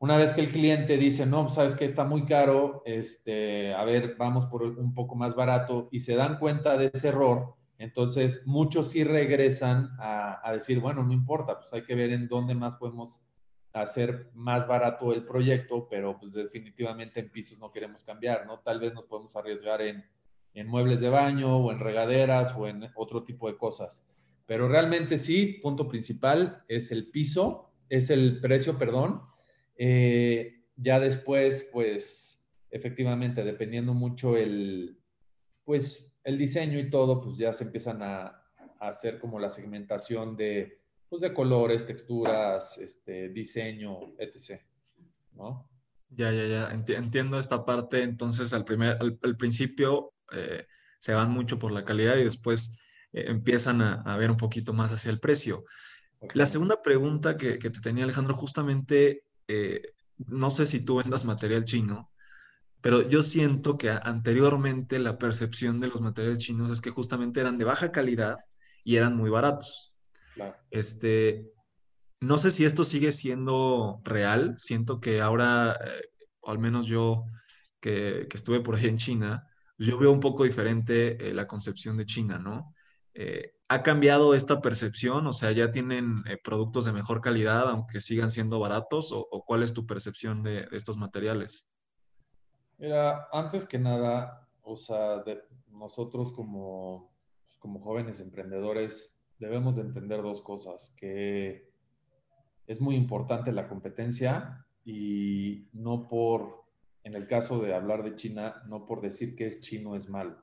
Una 0.00 0.16
vez 0.16 0.32
que 0.32 0.40
el 0.40 0.50
cliente 0.50 0.96
dice, 0.96 1.26
no, 1.26 1.50
sabes 1.50 1.76
que 1.76 1.84
está 1.84 2.04
muy 2.04 2.24
caro, 2.24 2.82
este, 2.86 3.74
a 3.74 3.84
ver, 3.84 4.16
vamos 4.16 4.46
por 4.46 4.62
un 4.62 4.94
poco 4.94 5.14
más 5.14 5.34
barato 5.34 5.90
y 5.92 6.00
se 6.00 6.14
dan 6.14 6.38
cuenta 6.38 6.78
de 6.78 6.90
ese 6.90 7.08
error, 7.08 7.54
entonces 7.80 8.42
muchos 8.44 8.90
sí 8.90 9.04
regresan 9.04 9.96
a, 9.98 10.52
decir, 10.52 10.80
bueno, 10.80 11.02
no 11.02 11.14
importa, 11.14 11.56
pues 11.58 11.72
hay 11.72 11.82
que 11.82 11.94
ver 11.94 12.10
en 12.12 12.28
dónde 12.28 12.54
más 12.54 12.74
podemos 12.74 13.22
hacer 13.72 14.30
más 14.34 14.68
barato 14.68 15.14
el 15.14 15.24
proyecto, 15.24 15.88
pero 15.88 16.18
pues 16.18 16.34
definitivamente 16.34 17.20
en 17.20 17.30
pisos 17.30 17.58
no 17.58 17.72
queremos 17.72 18.04
cambiar, 18.04 18.46
¿no? 18.46 18.58
Tal 18.58 18.80
vez 18.80 18.92
nos 18.92 19.06
podemos 19.06 19.34
arriesgar 19.34 19.80
en, 19.80 20.04
en 20.52 20.66
muebles 20.66 21.00
de 21.00 21.08
baño 21.08 21.56
o 21.56 21.72
en 21.72 21.78
regaderas 21.78 22.54
o 22.54 22.66
en 22.66 22.86
otro 22.96 23.24
tipo 23.24 23.50
de 23.50 23.56
cosas. 23.56 24.06
Pero 24.44 24.68
realmente 24.68 25.16
sí, 25.16 25.58
punto 25.62 25.88
principal 25.88 26.62
es 26.68 26.90
el 26.90 27.08
piso, 27.10 27.72
es 27.88 28.10
el 28.10 28.42
precio, 28.42 28.76
perdón, 28.76 29.22
eh, 29.78 30.64
ya 30.76 31.00
después, 31.00 31.70
pues, 31.72 32.44
efectivamente, 32.70 33.42
dependiendo 33.42 33.94
mucho 33.94 34.36
el, 34.36 34.98
pues, 35.64 36.09
el 36.24 36.38
diseño 36.38 36.78
y 36.78 36.90
todo, 36.90 37.20
pues 37.20 37.36
ya 37.36 37.52
se 37.52 37.64
empiezan 37.64 38.02
a, 38.02 38.36
hacer 38.80 39.18
como 39.18 39.38
la 39.38 39.50
segmentación 39.50 40.36
de, 40.36 40.80
pues, 41.10 41.20
de 41.20 41.34
colores, 41.34 41.84
texturas, 41.84 42.78
este, 42.78 43.28
diseño, 43.28 44.14
etc. 44.18 44.62
¿No? 45.34 45.68
Ya, 46.08 46.32
ya, 46.32 46.46
ya. 46.46 46.70
entiendo 46.72 47.38
esta 47.38 47.66
parte. 47.66 48.02
Entonces, 48.02 48.54
al, 48.54 48.64
primer, 48.64 48.96
al, 49.00 49.36
principio 49.36 50.14
eh, 50.32 50.64
se 50.98 51.12
van 51.12 51.30
mucho 51.30 51.58
por 51.58 51.72
la 51.72 51.84
calidad 51.84 52.16
y 52.16 52.24
después 52.24 52.80
eh, 53.12 53.24
empiezan 53.28 53.82
a, 53.82 54.00
a, 54.00 54.16
ver 54.16 54.30
un 54.30 54.38
poquito 54.38 54.72
más 54.72 54.92
hacia 54.92 55.10
el 55.10 55.20
precio. 55.20 55.66
La 56.32 56.46
segunda 56.46 56.80
pregunta 56.80 57.36
que, 57.36 57.58
que, 57.58 57.68
te 57.68 57.80
tenía, 57.80 58.04
Alejandro, 58.04 58.34
justamente 58.34 59.24
eh, 59.48 59.82
no 60.28 60.50
sé 60.50 60.66
si 60.66 60.84
tú 60.84 60.96
vendas 60.96 61.24
material 61.24 61.64
chino, 61.64 62.10
pero 62.80 63.08
yo 63.08 63.22
siento 63.22 63.76
que 63.76 63.90
anteriormente 63.90 64.98
la 64.98 65.18
percepción 65.18 65.80
de 65.80 65.88
los 65.88 66.00
materiales 66.00 66.38
chinos 66.38 66.70
es 66.70 66.80
que 66.80 66.90
justamente 66.90 67.40
eran 67.40 67.58
de 67.58 67.64
baja 67.64 67.92
calidad 67.92 68.36
y 68.84 68.96
eran 68.96 69.16
muy 69.16 69.30
baratos. 69.30 69.94
Este, 70.70 71.50
no 72.20 72.38
sé 72.38 72.50
si 72.50 72.64
esto 72.64 72.84
sigue 72.84 73.12
siendo 73.12 74.00
real. 74.04 74.54
Siento 74.56 75.00
que 75.00 75.20
ahora, 75.20 75.78
eh, 75.84 76.02
o 76.40 76.50
al 76.50 76.58
menos 76.58 76.86
yo 76.86 77.26
que, 77.80 78.26
estuve 78.32 78.60
por 78.60 78.76
ahí 78.76 78.86
en 78.86 78.96
China, 78.96 79.46
yo 79.78 79.98
veo 79.98 80.10
un 80.10 80.20
poco 80.20 80.44
diferente 80.44 81.28
eh, 81.28 81.34
la 81.34 81.46
concepción 81.46 81.96
de 81.96 82.06
China, 82.06 82.38
¿no? 82.38 82.74
¿Ha 83.72 83.84
cambiado 83.84 84.34
esta 84.34 84.60
percepción? 84.60 85.28
O 85.28 85.32
sea, 85.32 85.52
¿ya 85.52 85.70
tienen 85.70 86.24
eh, 86.26 86.36
productos 86.42 86.86
de 86.86 86.92
mejor 86.92 87.20
calidad 87.20 87.70
aunque 87.70 88.00
sigan 88.00 88.32
siendo 88.32 88.58
baratos? 88.58 89.12
¿O, 89.12 89.44
cuál 89.46 89.62
es 89.62 89.72
tu 89.72 89.86
percepción 89.86 90.42
de, 90.42 90.66
estos 90.72 90.96
materiales? 90.96 91.68
Mira, 92.80 93.28
antes 93.30 93.66
que 93.66 93.78
nada, 93.78 94.48
o 94.62 94.74
sea, 94.74 95.22
nosotros 95.68 96.32
como, 96.32 97.12
pues, 97.44 97.58
como 97.58 97.78
jóvenes 97.80 98.20
emprendedores 98.20 99.20
debemos 99.38 99.76
de 99.76 99.82
entender 99.82 100.22
dos 100.22 100.40
cosas, 100.40 100.94
que 100.96 101.70
es 102.66 102.80
muy 102.80 102.96
importante 102.96 103.52
la 103.52 103.68
competencia 103.68 104.66
y 104.82 105.68
no 105.74 106.08
por, 106.08 106.64
en 107.04 107.14
el 107.14 107.26
caso 107.26 107.60
de 107.60 107.74
hablar 107.74 108.02
de 108.02 108.14
China, 108.14 108.62
no 108.66 108.86
por 108.86 109.02
decir 109.02 109.36
que 109.36 109.44
es 109.44 109.60
chino 109.60 109.94
es 109.94 110.08
mal. 110.08 110.42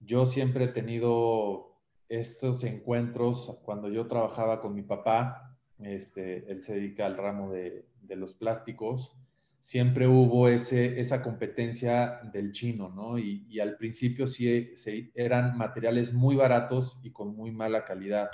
Yo 0.00 0.26
siempre 0.26 0.64
he 0.64 0.68
tenido 0.68 1.78
estos 2.08 2.64
encuentros, 2.64 3.56
cuando 3.64 3.88
yo 3.88 4.08
trabajaba 4.08 4.60
con 4.60 4.74
mi 4.74 4.82
papá, 4.82 5.56
este, 5.78 6.50
él 6.50 6.60
se 6.60 6.74
dedica 6.74 7.06
al 7.06 7.16
ramo 7.16 7.52
de, 7.52 7.86
los 8.08 8.34
plásticos, 8.34 9.16
siempre 9.64 10.06
hubo 10.06 10.46
ese, 10.48 11.00
esa 11.00 11.22
competencia 11.22 12.20
del 12.34 12.52
chino, 12.52 12.90
¿no? 12.90 13.18
Y, 13.18 13.58
al 13.60 13.78
principio 13.78 14.26
sí, 14.26 14.74
eran 15.14 15.56
materiales 15.56 16.12
muy 16.12 16.36
baratos 16.36 16.98
y 17.02 17.12
con 17.12 17.34
muy 17.34 17.50
mala 17.50 17.82
calidad. 17.82 18.28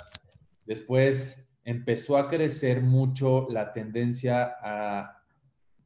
Después 0.65 1.47
empezó 1.63 2.17
a 2.17 2.27
crecer 2.27 2.81
mucho 2.81 3.47
la 3.49 3.71
tendencia 3.71 4.57
a, 4.61 5.23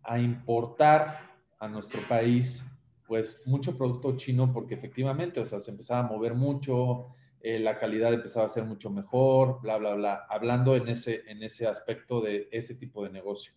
a 0.02 0.20
importar 0.20 1.20
a 1.60 1.68
nuestro 1.68 2.02
país, 2.08 2.66
pues 3.08 3.40
mucho 3.46 3.78
producto 3.78 4.18
chino, 4.18 4.52
porque 4.52 4.74
efectivamente, 4.74 5.40
o 5.40 5.46
sea, 5.46 5.60
se 5.60 5.70
empezaba 5.70 6.00
a 6.00 6.12
mover 6.12 6.34
mucho, 6.34 7.10
eh, 7.40 7.60
la 7.60 7.78
calidad 7.78 8.12
empezaba 8.12 8.48
a 8.48 8.50
ser 8.50 8.64
mucho 8.64 8.90
mejor, 8.90 9.62
bla, 9.62 9.78
bla, 9.78 9.94
bla, 9.94 10.26
hablando 10.28 10.76
en 10.76 10.88
ese, 10.88 11.22
en 11.28 11.44
ese 11.44 11.68
aspecto 11.68 12.20
de 12.20 12.50
ese 12.52 12.74
tipo 12.74 13.04
de 13.04 13.12
negocio. 13.12 13.54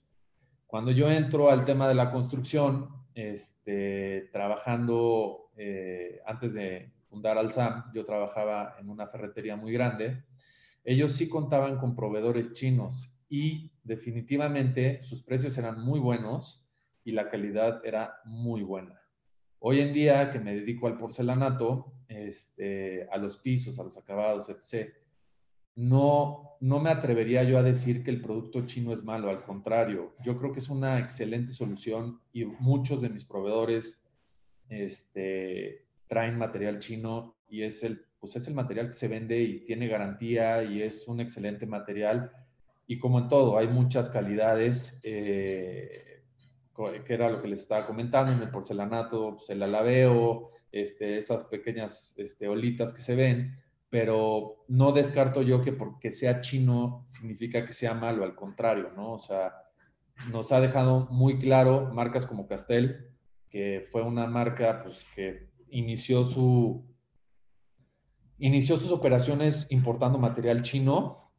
Cuando 0.69 0.91
yo 0.91 1.11
entro 1.11 1.51
al 1.51 1.65
tema 1.65 1.89
de 1.89 1.95
la 1.95 2.13
construcción, 2.13 2.91
este, 3.15 4.29
trabajando 4.33 5.51
eh, 5.57 6.21
antes 6.27 6.53
de, 6.53 6.93
fundar 7.09 7.39
Alsam, 7.39 7.91
yo 7.95 8.05
trabajaba 8.05 8.77
en 8.79 8.91
una 8.91 9.07
ferretería 9.07 9.57
muy 9.57 9.73
grande, 9.73 10.25
ellos 10.85 11.13
sí 11.13 11.27
contaban 11.27 11.79
con 11.79 11.97
proveedores 11.97 12.53
chinos 12.53 13.11
y 13.31 13.73
definitivamente 13.83 15.03
sus 15.03 15.23
precios 15.23 15.57
eran 15.57 15.81
muy 15.81 16.01
buenos 16.01 16.69
y 17.03 17.13
la 17.13 17.31
calidad 17.31 17.81
era 17.83 18.17
muy 18.27 18.63
buena. 18.63 19.01
Hoy 19.61 19.81
en 19.81 19.95
día 19.95 20.31
que 20.31 20.39
me 20.39 20.55
dedico 20.55 20.87
al 20.87 20.99
porcelanato, 20.99 21.95
este, 22.09 23.09
a 23.11 23.17
los 23.17 23.39
pisos, 23.39 23.79
a 23.79 23.85
los 23.85 23.97
acabados, 23.97 24.51
etc., 24.51 24.93
no, 25.79 26.57
no 26.59 26.81
me 26.81 26.91
atrevería 26.91 27.45
yo 27.45 27.57
a 27.57 27.63
decir 27.63 28.03
que 28.03 28.11
el 28.11 28.21
producto 28.21 28.67
chino 28.67 28.93
es 28.93 29.05
malo, 29.05 29.31
al 29.31 29.45
contrario, 29.45 30.13
yo 30.25 30.37
creo 30.37 30.53
que 30.53 30.59
es 30.59 30.69
una 30.69 30.99
excelente 30.99 31.53
solución 31.53 32.21
y 32.33 32.45
muchos 32.45 33.01
de 33.01 33.09
mis 33.09 33.25
proveedores 33.25 34.03
este, 34.69 35.85
traen 36.09 36.37
material 36.37 36.81
chino 36.81 37.37
y 37.49 37.63
es 37.63 37.85
el, 37.85 38.05
pues 38.19 38.35
es 38.35 38.49
el 38.49 38.55
material 38.55 38.89
que 38.89 38.95
se 38.95 39.07
vende 39.07 39.41
y 39.41 39.61
tiene 39.61 39.87
garantía 39.87 40.65
y 40.65 40.83
es 40.83 41.07
un 41.07 41.21
excelente 41.21 41.65
material. 41.65 42.33
Y 42.89 42.99
como 42.99 43.21
en 43.21 43.29
todo, 43.29 43.57
hay 43.57 43.69
muchas 43.69 44.11
calidades, 44.11 44.99
eh, 45.05 46.25
que 47.07 47.15
era 47.15 47.31
lo 47.31 47.41
que 47.41 47.49
les 47.49 47.61
estaba 47.61 47.87
comentando, 47.87 48.33
en 48.33 48.43
el 48.43 48.51
porcelanato, 48.51 49.37
pues 49.37 49.49
el 49.51 49.63
alabeo, 49.63 50.51
este, 50.73 51.19
esas 51.19 51.45
pequeñas 51.45 52.15
este, 52.17 52.49
olitas 52.49 52.93
que 52.93 53.01
se 53.01 53.15
ven, 53.15 53.57
pero 53.91 54.65
no 54.69 54.93
descarto 54.93 55.43
yo 55.43 55.63
que 55.63 55.73
porque 55.73 56.11
sea 56.11 56.41
chino 56.41 57.05
significa 57.07 57.65
que 57.65 57.73
sea 57.73 57.95
malo, 57.95 58.25
al 58.25 58.35
contrario, 58.35 58.91
¿no? 58.95 59.13
O 59.13 59.19
sea, 59.19 59.53
nos 60.31 60.53
ha 60.53 60.61
dejado 60.61 61.07
muy 61.11 61.39
claro 61.39 61.91
marcas 61.93 62.27
como 62.27 62.47
Castel, 62.47 63.15
que 63.49 63.87
fue 63.91 64.03
una 64.03 64.27
marca 64.27 64.83
pues, 64.83 65.07
que 65.15 65.49
inició, 65.71 66.23
su, 66.23 66.85
inició 68.39 68.77
sus 68.77 68.93
operaciones 68.93 69.71
importando 69.71 70.19
material 70.19 70.63
chino. 70.63 71.33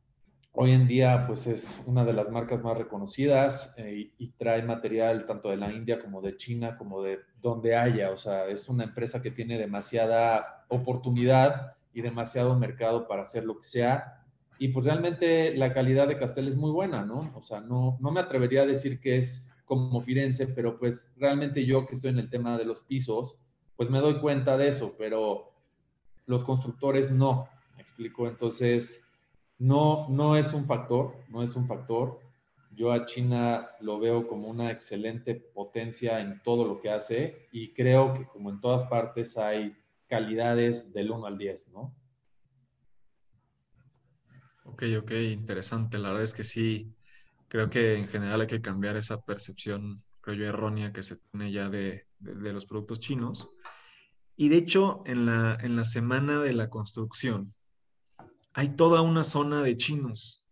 Hoy 0.51 0.71
en 0.71 0.87
día 0.87 1.25
pues 1.27 1.45
es 1.45 1.79
una 1.85 2.03
de 2.03 2.13
las 2.13 2.31
marcas 2.31 2.63
más 2.63 2.77
reconocidas 2.77 3.75
eh, 3.77 4.11
y, 4.17 4.25
y 4.25 4.31
trae 4.31 4.63
material 4.63 5.25
tanto 5.27 5.49
de 5.49 5.57
la 5.57 5.71
India 5.71 5.99
como 5.99 6.21
de 6.21 6.35
China, 6.35 6.75
como 6.75 7.03
de 7.03 7.19
donde 7.39 7.75
haya. 7.75 8.09
O 8.09 8.17
sea, 8.17 8.47
es 8.47 8.67
una 8.67 8.85
empresa 8.85 9.21
que 9.21 9.29
tiene 9.29 9.59
demasiada 9.59 10.65
oportunidad 10.69 11.75
y 11.99 12.01
demasiado 12.01 12.57
mercado 12.57 13.07
para 13.07 13.21
hacer 13.21 13.43
lo 13.43 13.57
que 13.57 13.65
sea. 13.65 14.25
Y 14.57 14.69
pues 14.69 14.85
realmente 14.85 15.55
la 15.55 15.73
calidad 15.73 16.07
de 16.07 16.17
Castel 16.17 16.47
es 16.47 16.55
muy 16.55 16.71
buena, 16.71 17.05
¿no? 17.05 17.31
O 17.35 17.41
sea, 17.41 17.61
no, 17.61 17.97
no 18.01 18.11
me 18.11 18.19
atrevería 18.19 18.63
a 18.63 18.65
decir 18.65 18.99
que 18.99 19.17
es 19.17 19.51
como 19.65 20.01
Firenze, 20.01 20.47
pero 20.47 20.79
pues 20.79 21.13
realmente 21.17 21.65
yo 21.65 21.85
que 21.85 21.93
estoy 21.93 22.09
en 22.09 22.19
el 22.19 22.29
tema 22.29 22.57
de 22.57 22.65
los 22.65 22.81
pisos, 22.81 23.37
pues 23.75 23.89
me 23.89 23.99
doy 23.99 24.19
cuenta 24.19 24.57
de 24.57 24.67
eso, 24.67 24.95
pero 24.97 25.51
los 26.25 26.43
constructores 26.43 27.11
no, 27.11 27.47
me 27.75 27.81
explico. 27.81 28.27
Entonces, 28.27 29.03
no, 29.57 30.07
no 30.09 30.35
es 30.35 30.53
un 30.53 30.65
factor, 30.65 31.13
no 31.29 31.43
es 31.43 31.55
un 31.55 31.67
factor. 31.67 32.19
Yo 32.71 32.91
a 32.91 33.05
China 33.05 33.69
lo 33.81 33.99
veo 33.99 34.27
como 34.27 34.47
una 34.47 34.71
excelente 34.71 35.35
potencia 35.35 36.19
en 36.19 36.41
todo 36.43 36.65
lo 36.65 36.79
que 36.79 36.89
hace 36.89 37.47
y 37.51 37.73
creo 37.73 38.13
que 38.13 38.25
como 38.25 38.49
en 38.49 38.59
todas 38.61 38.85
partes 38.85 39.37
hay 39.37 39.75
calidades 40.09 40.91
del 40.91 41.11
1 41.11 41.25
al 41.25 41.37
10, 41.37 41.69
¿no? 41.69 41.95
Ok, 44.65 44.83
ok, 44.99 45.11
interesante. 45.31 45.97
La 45.97 46.09
verdad 46.09 46.23
es 46.23 46.33
que 46.33 46.43
sí, 46.43 46.93
creo 47.47 47.69
que 47.69 47.95
en 47.95 48.07
general 48.07 48.41
hay 48.41 48.47
que 48.47 48.61
cambiar 48.61 48.97
esa 48.97 49.21
percepción, 49.21 50.03
creo 50.21 50.35
yo, 50.35 50.45
errónea 50.45 50.91
que 50.91 51.01
se 51.01 51.17
tiene 51.31 51.51
ya 51.51 51.69
de, 51.69 52.05
los 52.19 52.65
productos 52.65 52.99
chinos. 52.99 53.49
Y 54.35 54.49
de 54.49 54.57
hecho, 54.57 55.03
en 55.05 55.25
la, 55.25 55.57
en 55.61 55.75
la 55.75 55.85
semana 55.85 56.39
de 56.39 56.53
la 56.53 56.69
construcción, 56.69 57.53
hay 58.53 58.69
toda 58.69 59.01
una 59.01 59.23
zona 59.23 59.61
de 59.61 59.77
chinos. 59.77 60.45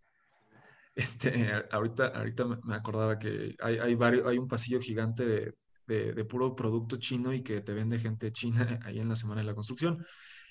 Este, 0.96 1.32
ahorita, 1.72 2.08
ahorita 2.08 2.46
me 2.64 2.76
acordaba 2.76 3.18
que 3.18 3.56
hay, 3.60 3.78
hay, 3.78 3.96
varios, 3.96 4.28
hay 4.28 4.38
un 4.38 4.48
pasillo 4.48 4.80
gigante 4.80 5.26
de, 5.26 5.54
de, 5.88 6.26
puro 6.26 6.56
producto 6.56 6.98
chino 6.98 7.34
y 7.34 7.42
que 7.42 7.62
te 7.62 7.74
vende 7.74 7.98
gente 8.00 8.32
china 8.32 8.80
ahí 8.86 9.00
en 9.00 9.10
la 9.10 9.16
semana 9.16 9.42
de 9.42 9.48
la 9.48 9.56
construcción. 9.56 10.06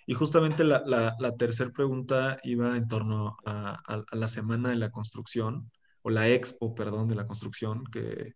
Y 0.07 0.15
justamente 0.15 0.65
la, 0.65 0.83
la, 0.87 1.37
tercera 1.37 1.71
pregunta 1.71 2.39
iba 2.45 2.77
en 2.77 2.87
torno 2.87 3.37
a, 3.45 4.05
la 4.13 4.29
semana 4.29 4.71
de 4.71 4.77
la 4.77 4.91
construcción, 4.91 5.71
o 6.03 6.11
la 6.11 6.29
expo, 6.29 6.75
perdón, 6.77 7.09
de 7.09 7.17
la 7.17 7.27
construcción 7.27 7.83
que, 7.91 8.35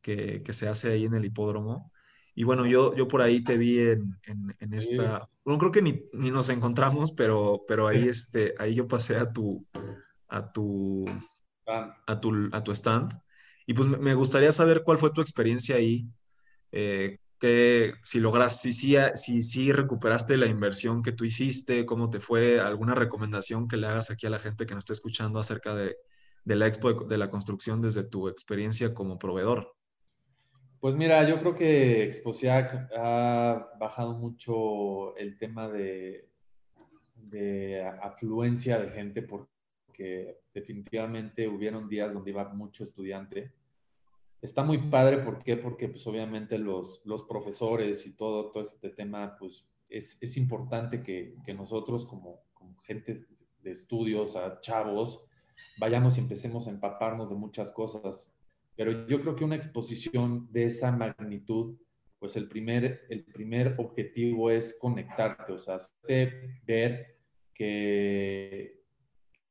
que, 0.00 0.52
se 0.52 0.68
hace 0.68 0.92
ahí 0.92 1.04
en 1.04 1.14
el 1.14 1.24
hipódromo. 1.24 1.90
Y 2.36 2.44
bueno, 2.44 2.64
yo, 2.64 2.94
yo 2.94 3.08
por 3.08 3.22
ahí 3.22 3.42
te 3.42 3.58
vi 3.58 3.80
en, 3.80 4.16
en, 4.60 4.72
esta, 4.72 5.28
no 5.44 5.58
creo 5.58 5.72
que 5.72 5.82
ni, 5.82 6.04
ni, 6.12 6.30
nos 6.30 6.48
encontramos, 6.48 7.10
pero, 7.12 7.64
pero 7.66 7.88
ahí, 7.88 8.08
este, 8.08 8.54
ahí 8.58 8.74
yo 8.74 8.86
pasé 8.86 9.16
a 9.16 9.32
tu, 9.32 9.66
a 10.28 10.52
tu, 10.52 11.04
a 11.66 12.20
tu, 12.20 12.48
a 12.52 12.62
tu 12.62 12.70
stand 12.70 13.12
y 13.66 13.74
pues 13.74 13.88
me 13.88 14.14
gustaría 14.14 14.52
saber 14.52 14.82
cuál 14.82 14.98
fue 14.98 15.12
tu 15.12 15.20
experiencia 15.20 15.76
ahí, 15.76 16.06
eh, 16.72 17.18
que 17.38 17.92
si 18.02 18.20
logras, 18.20 18.60
si 18.60 18.72
sí 18.72 18.96
si, 19.14 19.42
si, 19.42 19.72
recuperaste 19.72 20.36
la 20.36 20.46
inversión 20.46 21.02
que 21.02 21.12
tú 21.12 21.24
hiciste, 21.24 21.84
cómo 21.84 22.10
te 22.10 22.20
fue, 22.20 22.60
alguna 22.60 22.94
recomendación 22.94 23.68
que 23.68 23.76
le 23.76 23.86
hagas 23.86 24.10
aquí 24.10 24.26
a 24.26 24.30
la 24.30 24.38
gente 24.38 24.66
que 24.66 24.74
nos 24.74 24.82
está 24.82 24.92
escuchando 24.92 25.38
acerca 25.38 25.74
de, 25.74 25.96
de 26.44 26.56
la 26.56 26.66
expo 26.66 26.92
de, 26.92 27.18
la 27.18 27.30
construcción 27.30 27.80
desde 27.80 28.04
tu 28.04 28.28
experiencia 28.28 28.92
como 28.94 29.18
proveedor. 29.18 29.74
Pues 30.80 30.94
mira, 30.94 31.26
yo 31.26 31.40
creo 31.40 31.54
que 31.54 32.04
Exposiac 32.04 32.90
ha 32.96 33.70
bajado 33.80 34.14
mucho 34.14 35.16
el 35.16 35.38
tema 35.38 35.68
de, 35.68 36.28
de 37.16 37.82
afluencia 38.02 38.78
de 38.78 38.90
gente 38.90 39.22
por, 39.22 39.48
que 39.94 40.40
definitivamente 40.52 41.48
hubieron 41.48 41.88
días 41.88 42.12
donde 42.12 42.30
iba 42.30 42.52
mucho 42.52 42.84
estudiante. 42.84 43.52
Está 44.42 44.62
muy 44.62 44.78
padre, 44.78 45.18
¿por 45.18 45.38
qué? 45.38 45.56
Porque 45.56 45.88
pues 45.88 46.06
obviamente 46.06 46.58
los, 46.58 47.00
los 47.04 47.22
profesores 47.22 48.04
y 48.06 48.12
todo, 48.12 48.50
todo 48.50 48.62
este 48.62 48.90
tema, 48.90 49.36
pues 49.38 49.66
es, 49.88 50.18
es 50.20 50.36
importante 50.36 51.02
que, 51.02 51.36
que, 51.46 51.54
nosotros 51.54 52.04
como, 52.04 52.42
como 52.52 52.76
gente 52.82 53.24
de 53.62 53.70
estudios, 53.70 54.36
a 54.36 54.60
chavos, 54.60 55.24
vayamos 55.78 56.18
y 56.18 56.20
empecemos 56.20 56.66
a 56.66 56.70
empaparnos 56.70 57.30
de 57.30 57.36
muchas 57.36 57.70
cosas. 57.70 58.30
Pero 58.76 59.06
yo 59.06 59.20
creo 59.22 59.36
que 59.36 59.44
una 59.44 59.56
exposición 59.56 60.48
de 60.52 60.64
esa 60.64 60.92
magnitud, 60.92 61.76
pues 62.18 62.36
el 62.36 62.48
primer, 62.48 63.06
el 63.08 63.24
primer 63.24 63.76
objetivo 63.78 64.50
es 64.50 64.76
conectarte, 64.78 65.52
o 65.52 65.58
sea, 65.58 65.76
ver 66.66 67.14
que 67.54 68.83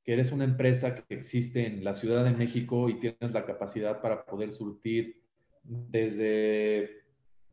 que 0.04 0.14
eres 0.14 0.32
una 0.32 0.44
empresa 0.44 0.96
que 0.96 1.16
existe 1.16 1.66
en 1.66 1.84
la 1.84 1.94
Ciudad 1.94 2.24
de 2.24 2.32
México 2.32 2.90
y 2.90 3.00
tienes 3.00 3.34
la 3.34 3.46
capacidad 3.46 4.02
para 4.02 4.26
poder 4.26 4.52
surtir 4.52 5.22
desde 5.64 7.04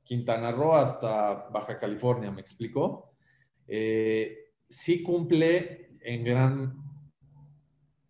Quintana 0.02 0.50
Roo 0.50 0.74
hasta 0.74 1.48
Baja 1.50 1.78
California, 1.78 2.32
¿me 2.32 2.40
explico? 2.40 3.12
Eh, 3.68 4.36
sí 4.68 5.02
cumple 5.02 5.96
en 6.00 6.24
gran, 6.24 6.76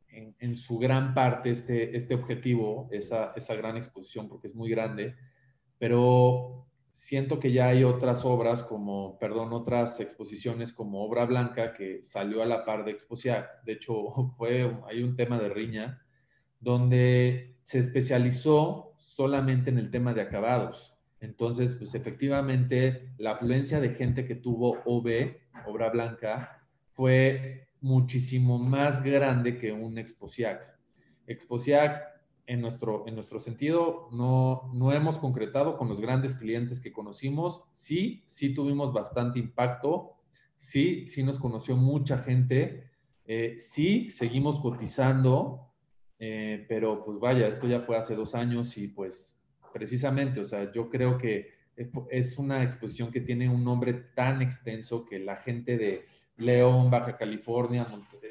en, 0.08 0.54
su 0.54 0.78
gran 0.78 1.12
parte 1.12 1.50
este, 1.50 1.94
este 1.94 2.14
objetivo, 2.14 2.88
esa, 2.90 3.32
esa 3.36 3.54
gran 3.56 3.76
exposición, 3.76 4.26
porque 4.26 4.46
es 4.46 4.54
muy 4.54 4.70
grande, 4.70 5.16
pero 5.78 6.69
siento 6.90 7.38
que 7.38 7.52
ya 7.52 7.68
hay 7.68 7.84
otras 7.84 8.24
obras 8.24 8.62
como, 8.62 9.18
perdón, 9.18 9.52
otras 9.52 10.00
exposiciones 10.00 10.72
como 10.72 11.04
Obra 11.04 11.24
Blanca 11.24 11.72
que 11.72 12.02
salió 12.02 12.42
a 12.42 12.46
la 12.46 12.64
par 12.64 12.84
de 12.84 12.90
Exposiac. 12.90 13.62
De 13.64 13.72
hecho, 13.72 13.94
fue, 14.36 14.76
hay 14.88 15.02
un 15.02 15.16
tema 15.16 15.38
de 15.38 15.48
riña 15.48 16.02
donde 16.58 17.56
se 17.62 17.78
especializó 17.78 18.94
solamente 18.98 19.70
en 19.70 19.78
el 19.78 19.90
tema 19.90 20.12
de 20.12 20.22
acabados. 20.22 20.96
Entonces, 21.20 21.74
pues 21.74 21.94
efectivamente, 21.94 23.12
la 23.18 23.32
afluencia 23.32 23.80
de 23.80 23.94
gente 23.94 24.24
que 24.24 24.34
tuvo 24.34 24.78
OB, 24.84 25.36
Obra 25.66 25.90
Blanca, 25.90 26.66
fue 26.92 27.68
muchísimo 27.80 28.58
más 28.58 29.02
grande 29.02 29.56
que 29.56 29.72
un 29.72 29.98
Exposiac. 29.98 30.78
Exposiac 31.26 32.02
en 32.50 32.60
nuestro, 32.60 33.04
en 33.06 33.14
nuestro 33.14 33.38
sentido, 33.38 34.08
no, 34.10 34.72
no 34.74 34.92
hemos 34.92 35.20
concretado 35.20 35.76
con 35.76 35.88
los 35.88 36.00
grandes 36.00 36.34
clientes 36.34 36.80
que 36.80 36.90
conocimos. 36.90 37.62
Sí, 37.70 38.24
sí 38.26 38.52
tuvimos 38.52 38.92
bastante 38.92 39.38
impacto. 39.38 40.16
Sí, 40.56 41.06
sí 41.06 41.22
nos 41.22 41.38
conoció 41.38 41.76
mucha 41.76 42.18
gente. 42.18 42.90
Eh, 43.24 43.54
sí, 43.58 44.10
seguimos 44.10 44.58
cotizando. 44.58 45.72
Eh, 46.18 46.66
pero 46.68 47.04
pues 47.04 47.20
vaya, 47.20 47.46
esto 47.46 47.68
ya 47.68 47.78
fue 47.78 47.96
hace 47.96 48.16
dos 48.16 48.34
años 48.34 48.76
y 48.78 48.88
pues 48.88 49.40
precisamente, 49.72 50.40
o 50.40 50.44
sea, 50.44 50.72
yo 50.72 50.90
creo 50.90 51.18
que 51.18 51.50
es 52.10 52.36
una 52.36 52.64
exposición 52.64 53.12
que 53.12 53.20
tiene 53.20 53.48
un 53.48 53.62
nombre 53.62 53.94
tan 53.94 54.42
extenso 54.42 55.04
que 55.04 55.20
la 55.20 55.36
gente 55.36 55.78
de 55.78 56.04
León, 56.36 56.90
Baja 56.90 57.16
California, 57.16 57.86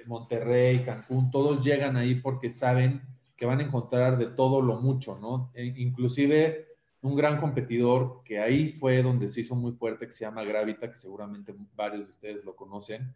Monterrey, 0.08 0.84
Cancún, 0.84 1.32
todos 1.32 1.64
llegan 1.64 1.96
ahí 1.96 2.16
porque 2.16 2.50
saben 2.50 3.02
que 3.40 3.46
van 3.46 3.62
a 3.62 3.64
encontrar 3.64 4.18
de 4.18 4.26
todo 4.26 4.62
lo 4.62 4.82
mucho, 4.82 5.18
¿no? 5.18 5.50
E 5.54 5.64
inclusive 5.64 6.68
un 7.02 7.16
gran 7.16 7.38
competidor 7.38 8.22
que 8.26 8.38
ahí 8.38 8.74
fue 8.74 9.02
donde 9.02 9.30
se 9.30 9.40
hizo 9.40 9.56
muy 9.56 9.72
fuerte, 9.72 10.06
que 10.06 10.12
se 10.12 10.26
llama 10.26 10.44
Gravita, 10.44 10.92
que 10.92 10.98
seguramente 10.98 11.56
varios 11.74 12.08
de 12.08 12.12
ustedes 12.12 12.44
lo 12.44 12.54
conocen. 12.54 13.16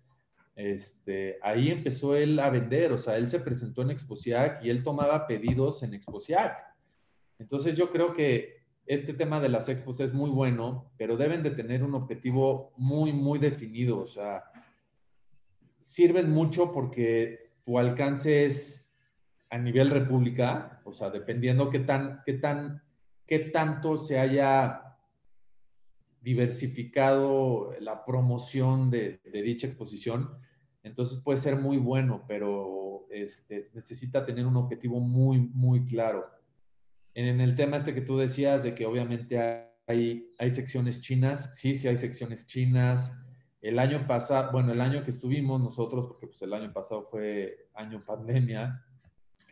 Este, 0.56 1.39
ahí 1.42 1.70
empezó 1.70 2.15
él 2.15 2.39
a 2.39 2.50
vender, 2.50 2.94
o 2.94 2.98
sea, 2.98 3.18
él 3.18 3.27
se 3.27 3.42
presentó 3.42 3.82
en 3.82 3.92
Exposiac 3.92 4.63
y 4.63 4.70
él 4.70 4.82
tomaba 4.82 5.27
pedidos 5.27 5.84
en 5.84 5.94
Exposiac. 5.94 6.74
Entonces 7.38 7.75
yo 7.75 7.92
creo 7.92 8.13
que 8.13 8.63
este 8.86 9.13
tema 9.13 9.42
de 9.42 9.50
las 9.50 9.68
expos 9.68 10.00
es 10.00 10.13
muy 10.13 10.30
bueno, 10.30 10.89
pero 10.96 11.18
deben 11.18 11.44
de 11.44 11.51
tener 11.51 11.84
un 11.84 11.96
objetivo 11.96 12.72
muy, 12.77 13.12
muy 13.12 13.39
definido, 13.39 14.00
o 14.00 14.06
sea, 14.06 14.46
sirven 15.80 16.32
mucho 16.32 16.72
porque 16.72 17.51
tu 17.65 17.77
alcance 17.77 18.46
es 18.46 18.83
a 19.53 19.57
nivel 19.60 19.91
república, 19.91 20.81
o 20.83 20.93
sea, 20.93 21.12
dependiendo 21.12 21.69
qué 21.69 21.77
tan, 21.77 22.24
qué 22.25 22.33
tan 22.33 22.81
qué 23.27 23.38
tanto 23.39 24.00
se 24.00 24.17
haya 24.19 24.81
diversificado 26.22 27.72
la 27.79 28.03
promoción 28.03 28.89
de, 28.89 29.22
dicha 29.31 29.67
exposición, 29.67 30.29
entonces 30.81 31.22
puede 31.24 31.38
ser 31.38 31.57
muy 31.57 31.77
bueno, 31.77 32.24
pero 32.27 33.05
este, 33.12 33.69
necesita 33.75 34.25
tener 34.25 34.48
un 34.48 34.57
objetivo 34.57 35.00
muy, 35.00 35.39
muy 35.39 35.86
claro. 35.86 36.25
En, 37.13 37.39
el 37.39 37.55
tema 37.55 37.77
este 37.77 37.93
que 37.93 38.01
tú 38.01 38.17
decías 38.17 38.63
de 38.63 38.74
que 38.74 38.88
obviamente 38.88 39.38
hay, 39.86 40.33
hay 40.39 40.50
secciones 40.50 41.00
chinas, 41.00 41.55
sí, 41.55 41.75
sí 41.75 41.88
hay 41.88 41.98
secciones 41.98 42.48
chinas. 42.48 43.13
El 43.62 43.77
año 43.77 44.07
pasado, 44.07 44.51
bueno, 44.51 44.72
el 44.74 44.81
año 44.81 45.03
que 45.03 45.12
estuvimos 45.12 45.62
nosotros, 45.62 46.07
porque 46.07 46.25
pues 46.25 46.41
el 46.41 46.53
año 46.53 46.74
pasado 46.74 47.03
fue 47.03 47.69
año 47.75 48.03
pandemia, 48.03 48.83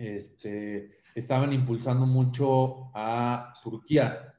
este, 0.01 0.89
estaban 1.15 1.53
impulsando 1.53 2.05
mucho 2.05 2.91
a 2.93 3.53
Turquía. 3.63 4.35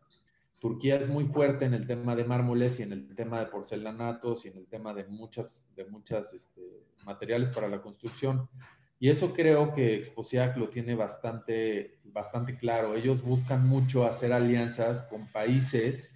Turquía 0.61 0.97
es 0.97 1.09
muy 1.09 1.25
fuerte 1.25 1.65
en 1.65 1.75
el 1.75 1.87
tema 1.87 2.15
de 2.15 2.25
mármoles 2.25 2.79
y 2.79 2.85
en 2.85 2.93
el 2.93 3.15
tema 3.17 3.41
de 3.41 3.47
porcelanatos 3.47 4.45
y 4.45 4.49
en 4.49 4.59
el 4.59 4.67
tema 4.69 4.95
de 4.95 5.05
muchas, 5.05 5.69
de 5.75 5.85
muchas 5.87 6.33
este, 6.35 6.87
materiales 7.05 7.51
para 7.51 7.69
la 7.69 7.83
construcción. 7.83 8.49
Y 9.01 9.09
eso 9.09 9.33
creo 9.33 9.75
que 9.75 9.97
Exposiac 9.97 10.57
lo 10.57 10.69
tiene 10.69 10.95
bastante, 10.95 11.99
bastante 12.05 12.57
claro. 12.57 12.95
Ellos 12.95 13.23
buscan 13.23 13.67
mucho 13.67 14.07
hacer 14.07 14.33
alianzas 14.33 15.03
con 15.03 15.27
países 15.33 16.15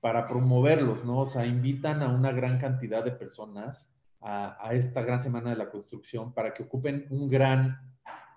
para 0.00 0.26
promoverlos, 0.26 1.04
¿no? 1.04 1.20
O 1.20 1.26
sea, 1.26 1.46
invitan 1.46 2.02
a 2.02 2.08
una 2.08 2.32
gran 2.32 2.58
cantidad 2.58 3.04
de 3.04 3.12
personas 3.12 3.94
a, 4.20 4.56
a 4.60 4.74
esta 4.74 5.02
gran 5.02 5.20
semana 5.20 5.50
de 5.50 5.56
la 5.56 5.70
construcción 5.70 6.34
para 6.34 6.52
que 6.52 6.64
ocupen 6.64 7.06
un 7.10 7.28
gran 7.28 7.91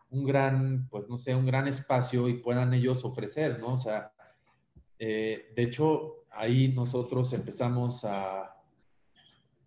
un 0.09 0.23
gran, 0.23 0.87
pues 0.89 1.09
no 1.09 1.17
sé, 1.17 1.35
un 1.35 1.45
gran 1.45 1.67
espacio 1.67 2.27
y 2.27 2.35
puedan 2.35 2.73
ellos 2.73 3.03
ofrecer, 3.05 3.59
¿no? 3.59 3.73
O 3.73 3.77
sea, 3.77 4.11
eh, 4.99 5.51
de 5.55 5.63
hecho, 5.63 6.25
ahí 6.31 6.69
nosotros 6.69 7.31
empezamos 7.33 8.05
a, 8.05 8.51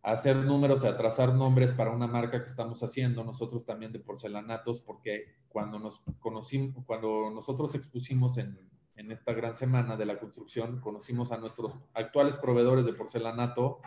hacer 0.00 0.36
números, 0.36 0.84
a 0.84 0.96
trazar 0.96 1.34
nombres 1.34 1.72
para 1.72 1.90
una 1.90 2.06
marca 2.06 2.40
que 2.40 2.48
estamos 2.48 2.82
haciendo, 2.82 3.24
nosotros 3.24 3.64
también 3.66 3.92
de 3.92 3.98
porcelanatos, 3.98 4.80
porque 4.80 5.36
cuando 5.48 5.78
nos 5.78 6.02
conocimos, 6.18 6.84
cuando 6.86 7.30
nosotros 7.30 7.74
expusimos 7.74 8.38
en, 8.38 8.58
en 8.96 9.12
esta 9.12 9.32
gran 9.32 9.54
semana 9.54 9.96
de 9.96 10.06
la 10.06 10.18
construcción, 10.18 10.80
conocimos 10.80 11.30
a 11.30 11.36
nuestros 11.36 11.76
actuales 11.94 12.36
proveedores 12.36 12.86
de 12.86 12.94
porcelanato 12.94 13.80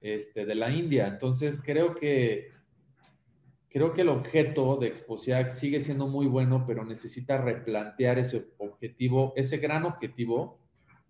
este, 0.00 0.44
de 0.44 0.54
la 0.54 0.70
India. 0.70 1.08
Entonces, 1.08 1.60
creo 1.62 1.94
que 1.94 2.52
creo 3.74 3.92
que 3.92 4.02
el 4.02 4.08
objeto 4.08 4.76
de 4.76 4.86
Exposiac 4.86 5.50
sigue 5.50 5.80
siendo 5.80 6.06
muy 6.06 6.26
bueno, 6.26 6.64
pero 6.64 6.84
necesita 6.84 7.38
replantear 7.38 8.20
ese 8.20 8.46
objetivo, 8.58 9.32
ese 9.34 9.58
gran 9.58 9.84
objetivo, 9.84 10.60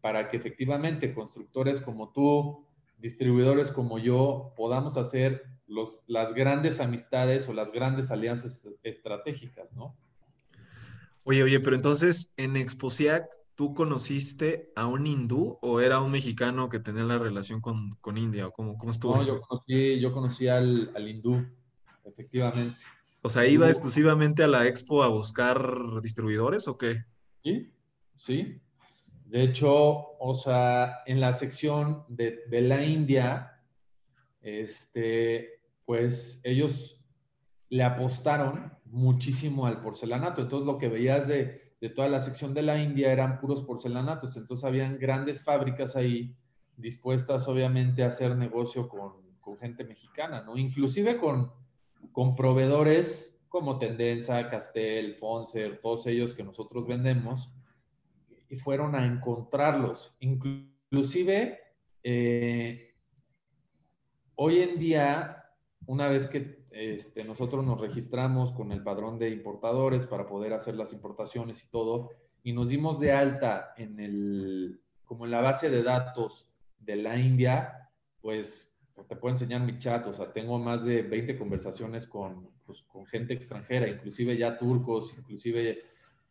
para 0.00 0.28
que 0.28 0.38
efectivamente 0.38 1.12
constructores 1.12 1.82
como 1.82 2.10
tú, 2.10 2.64
distribuidores 2.96 3.70
como 3.70 3.98
yo, 3.98 4.54
podamos 4.56 4.96
hacer 4.96 5.44
los, 5.66 6.00
las 6.06 6.32
grandes 6.32 6.80
amistades 6.80 7.46
o 7.50 7.52
las 7.52 7.70
grandes 7.70 8.10
alianzas 8.10 8.66
estratégicas, 8.82 9.74
¿no? 9.74 9.94
Oye, 11.24 11.42
oye, 11.42 11.60
pero 11.60 11.76
entonces 11.76 12.32
en 12.38 12.56
Exposiac, 12.56 13.28
¿tú 13.56 13.74
conociste 13.74 14.72
a 14.74 14.86
un 14.86 15.06
hindú 15.06 15.58
o 15.60 15.80
era 15.80 16.00
un 16.00 16.10
mexicano 16.10 16.70
que 16.70 16.80
tenía 16.80 17.04
la 17.04 17.18
relación 17.18 17.60
con, 17.60 18.16
India? 18.16 18.46
¿O 18.46 18.52
cómo, 18.52 18.78
cómo 18.78 18.90
estuvo 18.90 19.18
eso? 19.18 19.34
Yo 19.34 19.40
conocí, 19.42 20.00
yo 20.00 20.12
conocí 20.14 20.48
al, 20.48 20.90
al 20.94 21.06
hindú 21.06 21.44
efectivamente. 22.04 22.80
O 23.22 23.30
sea, 23.30 23.46
¿iba 23.46 23.68
exclusivamente 23.68 24.44
a 24.44 24.48
la 24.48 24.66
expo 24.66 25.02
a 25.02 25.08
buscar 25.08 25.58
distribuidores 26.02 26.68
o 26.68 26.76
qué? 26.76 27.04
Sí, 27.42 27.72
sí. 28.16 28.60
De 29.24 29.42
hecho, 29.42 29.70
o 30.18 30.34
sea, 30.34 30.98
en 31.06 31.20
la 31.20 31.32
sección 31.32 32.04
de, 32.08 32.44
la 32.50 32.84
India, 32.84 33.62
este, 34.42 35.62
pues 35.86 36.40
ellos 36.44 37.02
le 37.70 37.82
apostaron 37.82 38.74
muchísimo 38.84 39.66
al 39.66 39.80
porcelanato. 39.80 40.42
Entonces, 40.42 40.66
lo 40.66 40.76
que 40.76 40.90
veías 40.90 41.26
de, 41.26 41.74
de 41.80 41.88
toda 41.88 42.08
la 42.08 42.20
sección 42.20 42.52
de 42.52 42.62
la 42.62 42.80
India 42.80 43.10
eran 43.10 43.40
puros 43.40 43.62
porcelanatos. 43.62 44.36
Entonces, 44.36 44.64
habían 44.64 44.98
grandes 44.98 45.42
fábricas 45.42 45.96
ahí 45.96 46.36
dispuestas, 46.76 47.48
obviamente, 47.48 48.04
a 48.04 48.08
hacer 48.08 48.36
negocio 48.36 48.86
con, 48.86 49.14
con 49.40 49.56
gente 49.56 49.84
mexicana, 49.84 50.42
¿no? 50.42 50.58
Inclusive 50.58 51.16
con, 51.18 51.50
con 52.12 52.34
proveedores 52.34 53.34
como 53.48 53.78
Tendenza, 53.78 54.48
Castel, 54.48 55.14
Fonser, 55.14 55.80
todos 55.80 56.06
ellos 56.08 56.34
que 56.34 56.42
nosotros 56.42 56.88
vendemos, 56.88 57.52
y 58.48 58.56
fueron 58.56 58.96
a 58.96 59.06
encontrarlos. 59.06 60.16
Inclusive, 60.18 61.60
eh, 62.02 62.90
hoy 64.34 64.58
en 64.58 64.78
día, 64.78 65.44
una 65.86 66.08
vez 66.08 66.26
que 66.26 66.64
este, 66.70 67.22
nosotros 67.22 67.64
nos 67.64 67.80
registramos 67.80 68.50
con 68.50 68.72
el 68.72 68.82
padrón 68.82 69.18
de 69.18 69.30
importadores 69.30 70.04
para 70.06 70.26
poder 70.26 70.52
hacer 70.52 70.74
las 70.74 70.92
importaciones 70.92 71.62
y 71.62 71.70
todo, 71.70 72.10
y 72.42 72.52
nos 72.52 72.70
dimos 72.70 72.98
de 72.98 73.12
alta 73.12 73.72
en 73.76 74.00
el, 74.00 74.82
como 75.04 75.26
en 75.26 75.30
la 75.30 75.40
base 75.40 75.70
de 75.70 75.84
datos 75.84 76.48
de 76.80 76.96
la 76.96 77.16
India, 77.16 77.88
pues 78.20 78.73
te 79.08 79.16
puedo 79.16 79.34
enseñar 79.34 79.60
mi 79.62 79.78
chat, 79.78 80.06
o 80.06 80.14
sea, 80.14 80.32
tengo 80.32 80.58
más 80.58 80.84
de 80.84 81.02
20 81.02 81.38
conversaciones 81.38 82.06
con, 82.06 82.48
pues, 82.66 82.82
con 82.82 83.06
gente 83.06 83.34
extranjera, 83.34 83.88
inclusive 83.88 84.36
ya 84.36 84.58
turcos, 84.58 85.14
inclusive, 85.18 85.82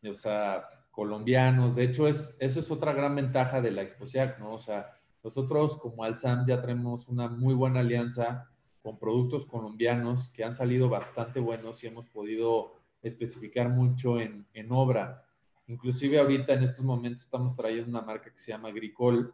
o 0.09 0.13
sea, 0.13 0.67
colombianos. 0.91 1.75
De 1.75 1.83
hecho, 1.83 2.07
es, 2.07 2.35
eso 2.39 2.59
es 2.59 2.71
otra 2.71 2.93
gran 2.93 3.15
ventaja 3.15 3.61
de 3.61 3.71
la 3.71 3.81
Exposiac, 3.81 4.39
¿no? 4.39 4.53
O 4.53 4.59
sea, 4.59 4.91
nosotros 5.23 5.77
como 5.77 6.03
Alsam 6.03 6.45
ya 6.45 6.61
tenemos 6.61 7.07
una 7.07 7.27
muy 7.27 7.53
buena 7.53 7.79
alianza 7.79 8.49
con 8.81 8.99
productos 8.99 9.45
colombianos 9.45 10.29
que 10.29 10.43
han 10.43 10.53
salido 10.53 10.89
bastante 10.89 11.39
buenos 11.39 11.83
y 11.83 11.87
hemos 11.87 12.05
podido 12.07 12.73
especificar 13.01 13.69
mucho 13.69 14.19
en, 14.19 14.45
en 14.53 14.71
obra. 14.71 15.25
Inclusive 15.67 16.19
ahorita 16.19 16.53
en 16.53 16.63
estos 16.63 16.83
momentos 16.83 17.23
estamos 17.23 17.55
trayendo 17.55 17.89
una 17.89 18.01
marca 18.01 18.29
que 18.29 18.37
se 18.37 18.51
llama 18.51 18.69
Agricol, 18.69 19.33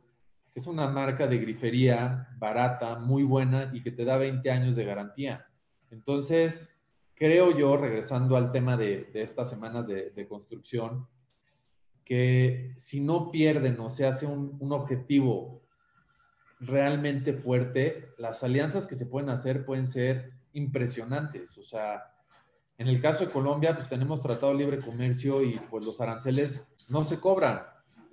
es 0.60 0.67
una 0.67 0.88
marca 0.88 1.26
de 1.26 1.38
grifería 1.38 2.28
barata, 2.38 3.00
muy 3.00 3.24
buena 3.24 3.72
y 3.74 3.82
que 3.82 3.91
te 3.91 4.04
da 4.04 4.17
20 4.17 4.52
años 4.52 4.76
de 4.76 4.84
garantía. 4.84 5.48
Entonces, 5.89 6.78
creo 7.15 7.56
yo, 7.56 7.78
regresando 7.78 8.36
al 8.36 8.52
tema 8.52 8.76
de, 8.76 9.10
estas 9.13 9.50
semanas 9.50 9.88
de, 9.88 10.28
construcción, 10.28 11.08
que 12.04 12.74
si 12.76 13.00
no 13.00 13.32
pierden 13.32 13.80
o 13.80 13.89
se 13.89 14.06
hace 14.06 14.26
un, 14.26 14.58
un 14.60 14.74
objetivo 14.74 15.62
realmente 16.60 17.34
fuerte, 17.34 18.10
las 18.17 18.43
alianzas 18.43 18.86
que 18.86 18.95
se 18.95 19.06
pueden 19.06 19.30
hacer 19.30 19.65
pueden 19.65 19.88
ser 19.88 20.34
impresionantes. 20.52 21.58
O 21.58 21.63
sea, 21.63 22.04
en 22.78 22.88
el 22.89 23.02
caso 23.02 23.26
de 23.26 23.32
Colombia, 23.32 23.76
pues 23.76 23.88
tenemos 23.88 24.22
tratado 24.22 24.52
de 24.52 24.58
libre 24.58 24.82
comercio 24.82 25.41
y 25.41 25.58
pues 25.69 25.86
los 25.86 26.02
aranceles 26.02 26.86
no 26.89 27.06
se 27.06 27.17
cobran 27.22 27.62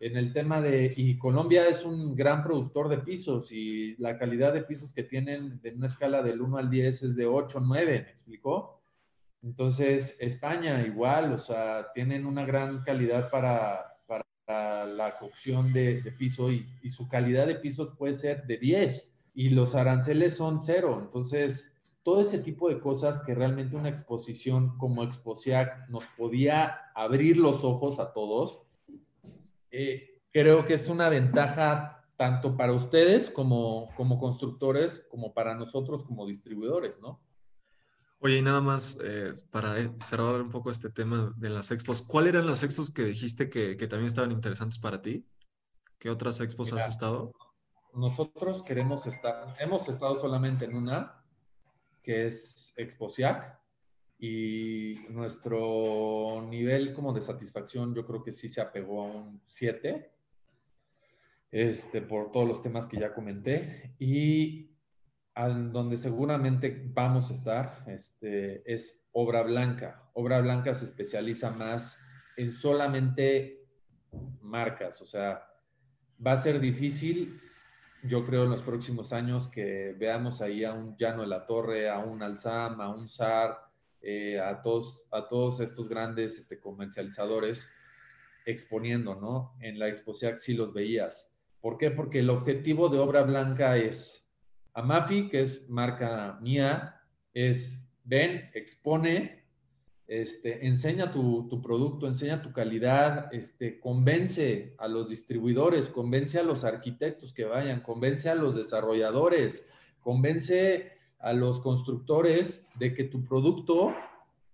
en 0.01 0.17
el 0.17 0.33
tema 0.33 0.61
de, 0.61 0.93
y 0.97 1.17
Colombia 1.19 1.69
es 1.69 1.85
un 1.85 2.15
gran 2.15 2.43
productor 2.43 2.89
de 2.89 2.99
pisos 2.99 3.51
y 3.53 3.97
la 3.97 4.19
calidad 4.19 4.53
de 4.53 4.63
pisos 4.63 4.93
que 4.93 5.03
tienen 5.03 5.61
de 5.63 5.71
una 5.71 5.87
escala 5.87 6.23
del 6.23 6.41
1 6.41 6.59
al 6.59 6.71
10 6.71 7.03
es 7.03 7.17
de 7.17 7.27
8, 7.27 7.61
9, 7.61 8.03
¿me 8.05 8.11
explicó? 8.11 8.81
Entonces, 9.43 10.17
España 10.21 10.85
igual, 10.85 11.33
o 11.33 11.39
sea, 11.39 11.87
tienen 11.95 12.27
una 12.27 12.45
gran 12.45 12.83
calidad 12.83 13.31
para, 13.31 13.93
la 14.49 15.17
cocción 15.19 15.73
de, 15.73 16.15
piso 16.17 16.53
y, 16.53 16.65
y, 16.81 16.89
su 16.89 17.09
calidad 17.09 17.49
de 17.49 17.57
pisos 17.57 17.97
puede 17.99 18.15
ser 18.15 18.47
de 18.47 18.59
10 18.59 19.13
y 19.35 19.49
los 19.49 19.75
aranceles 19.75 20.37
son 20.37 20.63
cero. 20.63 21.01
Entonces, 21.03 21.77
todo 22.05 22.21
ese 22.21 22.39
tipo 22.39 22.69
de 22.69 22.79
cosas 22.79 23.19
que 23.19 23.35
realmente 23.35 23.75
una 23.75 23.89
exposición 23.89 24.79
como 24.79 25.03
Exposiac 25.03 25.89
nos 25.89 26.07
podía 26.07 26.93
abrir 26.95 27.37
los 27.37 27.65
ojos 27.65 27.99
a 27.99 28.13
todos 28.13 28.66
eh, 29.77 30.23
creo 30.33 30.65
que 30.65 30.75
es 30.75 30.89
una 30.89 31.09
ventaja 31.11 32.03
tanto 32.17 32.57
para 32.57 32.73
ustedes 32.73 33.31
como, 33.31 33.91
como 33.95 34.19
constructores, 34.19 35.07
como 35.11 35.35
para 35.35 35.55
nosotros 35.55 36.03
como 36.03 36.27
distribuidores, 36.27 36.99
¿no? 36.99 37.21
Oye, 38.21 38.39
y 38.39 38.43
nada 38.43 38.63
más 38.63 38.99
eh, 39.05 39.33
para 39.51 39.75
cerrar 40.01 40.41
un 40.41 40.51
poco 40.51 40.71
este 40.71 40.89
tema 40.89 41.35
de 41.37 41.51
las 41.51 41.71
expos, 41.71 42.01
¿cuáles 42.01 42.33
eran 42.33 42.47
las 42.47 42.63
expos 42.63 42.91
que 42.91 43.05
dijiste 43.05 43.51
que, 43.51 43.77
que, 43.77 43.87
también 43.87 44.07
estaban 44.07 44.33
interesantes 44.33 44.79
para 44.79 45.03
ti? 45.03 45.27
¿Qué 45.99 46.09
otras 46.09 46.41
expos 46.41 46.73
has 46.73 46.89
estado? 46.89 47.33
Nosotros 47.93 48.63
queremos 48.63 49.07
estar, 49.07 49.55
hemos 49.61 49.89
estado 49.91 50.17
solamente 50.17 50.65
en 50.65 50.75
una, 50.75 51.23
que 52.03 52.25
es 52.25 52.73
Exposiac, 52.77 53.61
y 54.19 54.97
nuestro 55.11 56.47
nivel 56.49 56.95
como 56.95 57.13
de 57.13 57.21
satisfacción 57.21 57.95
yo 57.95 58.07
creo 58.07 58.23
que 58.23 58.33
sí 58.33 58.49
se 58.49 58.61
apegó 58.61 59.03
a 59.03 59.07
un 59.07 59.41
7, 59.45 60.13
este, 61.51 62.03
por 62.03 62.33
todos 62.33 62.49
los 62.49 62.61
temas 62.61 62.87
que 62.87 62.99
ya 62.99 63.15
comenté, 63.15 63.95
y 63.99 64.71
donde 65.35 65.99
seguramente 65.99 66.91
vamos 66.95 67.31
a 67.31 67.35
estar 67.35 67.85
este, 67.89 68.63
es 68.73 69.07
Obra 69.13 69.43
Blanca. 69.43 70.11
Obra 70.15 70.41
Blanca 70.41 70.73
se 70.73 70.87
especializa 70.87 71.51
más 71.51 71.99
en 72.39 72.51
solamente 72.51 73.67
marcas, 74.41 75.03
o 75.03 75.07
sea, 75.07 75.47
va 76.25 76.33
a 76.33 76.37
ser 76.39 76.59
difícil, 76.59 77.39
yo 78.03 78.25
creo, 78.25 78.45
en 78.45 78.51
los 78.51 78.63
próximos 78.63 79.13
años 79.13 79.49
que 79.49 79.95
veamos 79.99 80.41
ahí 80.41 80.65
a 80.65 80.73
un 80.73 80.97
Llano 80.97 81.23
de 81.23 81.29
la 81.29 81.45
Torre, 81.45 81.91
a 81.91 81.99
un 81.99 82.23
Alzam, 82.23 82.81
a 82.81 82.95
un 82.95 83.09
SAR, 83.09 83.59
eh, 84.09 84.39
a, 84.39 84.63
todos, 84.63 85.05
a 85.11 85.27
todos 85.27 85.59
estos 85.59 85.89
grandes 85.89 86.39
este, 86.39 86.61
comercializadores 86.61 87.69
exponiendo, 88.45 89.17
¿no? 89.17 89.57
En 89.61 89.81
la 89.81 89.89
Exposiac 89.89 90.37
sí 90.37 90.55
los 90.55 90.73
veías. 90.73 91.35
¿Por 91.61 91.77
qué? 91.77 91.91
Porque 91.91 92.21
el 92.21 92.31
objetivo 92.31 92.89
de 92.89 92.99
Obra 92.99 93.23
Blanca 93.23 93.77
es 93.77 94.31
Amafi, 94.75 95.29
que 95.29 95.41
es 95.41 95.69
marca 95.69 96.39
mía, 96.41 97.03
es 97.35 97.81
ven, 98.05 98.49
expone, 98.55 99.45
este, 100.07 100.65
enseña 100.65 101.11
tu, 101.11 101.61
producto, 101.61 102.07
enseña 102.07 102.43
tu 102.43 102.53
calidad, 102.53 103.35
este, 103.35 103.81
convence 103.81 104.77
a 104.79 104.87
los 104.87 105.09
distribuidores, 105.09 105.89
convence 105.89 106.39
a 106.39 106.45
los 106.45 106.63
arquitectos 106.63 107.35
que 107.35 107.45
vayan, 107.45 107.81
convence 107.81 108.31
a 108.31 108.37
los 108.37 108.55
desarrolladores, 108.55 109.67
convence 109.99 110.93
a 111.19 111.33
los 111.33 111.61
constructores 111.61 112.67
de 112.75 112.95
que 112.95 113.05
tu 113.05 113.25
producto 113.25 113.95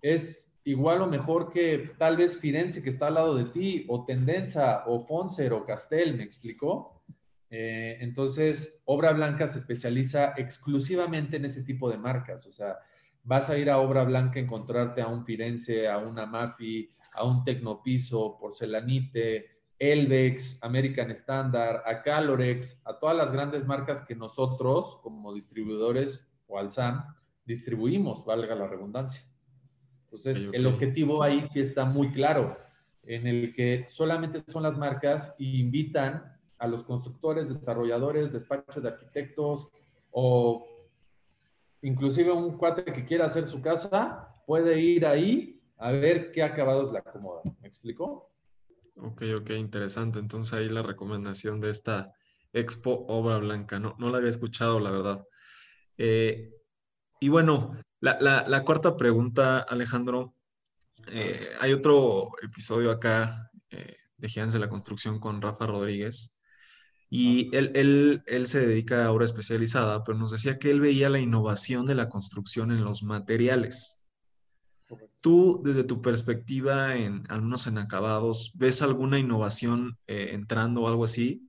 es 0.01 0.53
igual 0.65 1.03
o 1.03 1.07
mejor 1.07 1.51
que 1.51 1.93
tal 1.99 2.17
vez 2.17 2.39
Firenze 2.39 2.83
que 2.83 2.89
está 2.89 3.09
al 3.09 3.15
lado 3.15 3.35
de 3.35 3.47
ti, 3.47 3.85
o 3.89 4.05
Tendenza, 4.05 4.85
o 4.87 5.01
Fonser, 5.01 5.53
o 5.53 5.65
Castel, 5.65 6.17
¿me 6.17 6.23
explicó? 6.23 7.03
Eh, 7.51 7.99
entonces, 8.01 8.81
Obra 8.85 9.13
Blanca 9.13 9.47
se 9.47 9.59
especializa 9.59 10.35
exclusivamente 10.37 11.37
en 11.37 11.45
ese 11.45 11.63
tipo 11.63 11.91
de 11.91 11.99
marcas. 11.99 12.47
O 12.47 12.53
sea, 12.53 12.79
vas 13.25 13.51
a 13.51 13.59
ir 13.59 13.69
a 13.71 13.79
Obra 13.79 14.05
Blanca 14.05 14.39
a 14.39 14.43
encontrarte 14.43 15.03
a 15.03 15.09
un 15.09 15.25
Firenze, 15.25 15.89
a 15.89 15.99
una 15.99 16.27
Mafi, 16.27 16.91
a 17.13 17.25
un 17.25 17.45
Tecnopiso, 17.45 18.39
Porcelanite, 18.39 19.51
Elvex, 19.79 20.59
American 20.63 21.11
Standard, 21.11 21.83
a 21.85 22.03
Calorex, 22.03 22.81
a 22.85 22.99
todas 22.99 23.17
las 23.17 23.33
grandes 23.33 23.67
marcas 23.67 24.01
que 24.01 24.15
nosotros, 24.15 25.01
como 25.03 25.35
distribuidores 25.35 26.32
o 26.53 26.59
Alzam, 26.59 27.03
distribuimos, 27.45 28.25
valga 28.25 28.55
la 28.55 28.67
redundancia. 28.67 29.23
Entonces, 30.05 30.47
el 30.53 30.67
objetivo 30.67 31.23
ahí 31.23 31.45
sí 31.51 31.61
está 31.61 31.85
muy 31.85 32.13
claro, 32.13 32.57
en 33.03 33.27
el 33.27 33.55
que 33.55 33.87
solamente 33.89 34.41
son 34.47 34.63
las 34.63 34.77
marcas 34.77 35.35
y 35.39 35.59
invitan 35.61 36.39
a 36.59 36.67
los 36.69 36.85
constructores, 36.85 37.49
desarrolladores, 37.49 38.31
despachos 38.31 38.83
de 38.83 38.91
arquitectos 38.91 39.71
o 40.11 40.67
inclusive 41.81 42.31
un 42.31 42.57
cuate 42.57 42.85
que 42.85 43.05
quiera 43.05 43.25
hacer 43.25 43.47
su 43.47 43.61
casa, 43.61 44.29
puede 44.47 44.79
ir 44.79 45.07
ahí 45.07 45.61
a 45.79 45.91
ver 45.91 46.31
qué 46.31 46.43
acabados 46.43 46.93
le 46.93 46.99
acomoda. 46.99 47.41
¿Me 47.61 47.67
explico? 47.67 48.31
Ok, 48.97 49.23
ok, 49.41 49.51
interesante. 49.51 50.21
Entonces 50.21 50.53
ahí 50.53 50.69
la 50.69 50.83
recomendación 50.83 51.59
de 51.59 51.71
esta 51.71 52.13
Expo 52.53 53.07
Obra 53.09 53.39
Blanca. 53.39 53.81
No, 53.81 53.97
no 53.99 54.11
la 54.11 54.19
había 54.19 54.31
escuchado, 54.31 54.79
la 54.79 54.91
verdad. 54.91 55.27
Eh, 55.99 56.51
y 57.21 57.29
bueno, 57.29 57.77
la, 58.01 58.63
cuarta 58.65 58.97
pregunta, 58.97 59.61
Alejandro. 59.61 60.35
Eh, 61.09 61.51
hay 61.61 61.73
otro 61.73 62.31
episodio 62.43 62.91
acá 62.91 63.51
eh, 63.71 63.97
de 64.17 64.29
Gigantes 64.29 64.55
de 64.55 64.59
la 64.59 64.69
Construcción 64.69 65.21
con 65.21 65.41
Rafa 65.41 65.67
Rodríguez, 65.67 66.41
y 67.09 67.55
él, 67.55 67.73
él, 67.75 68.23
él, 68.27 68.47
se 68.47 68.67
dedica 68.67 69.05
a 69.05 69.13
obra 69.13 69.25
especializada, 69.25 70.03
pero 70.03 70.17
nos 70.19 70.33
decía 70.33 70.59
que 70.59 70.71
él 70.71 70.81
veía 70.81 71.11
la 71.11 71.21
innovación 71.21 71.85
de 71.85 71.95
la 71.95 72.09
construcción 72.09 72.73
en 72.73 72.83
los 72.83 73.03
materiales. 73.03 74.07
Tú, 75.21 75.61
desde 75.65 75.85
tu 75.85 76.03
perspectiva, 76.03 76.97
en, 76.97 77.23
al 77.29 77.43
menos 77.43 77.67
en 77.67 77.79
acabados, 77.79 78.53
¿ves 78.57 78.83
alguna 78.83 79.19
innovación 79.19 79.99
eh, 80.07 80.31
entrando 80.33 80.83
o 80.83 80.89
algo 80.89 81.05
así? 81.05 81.49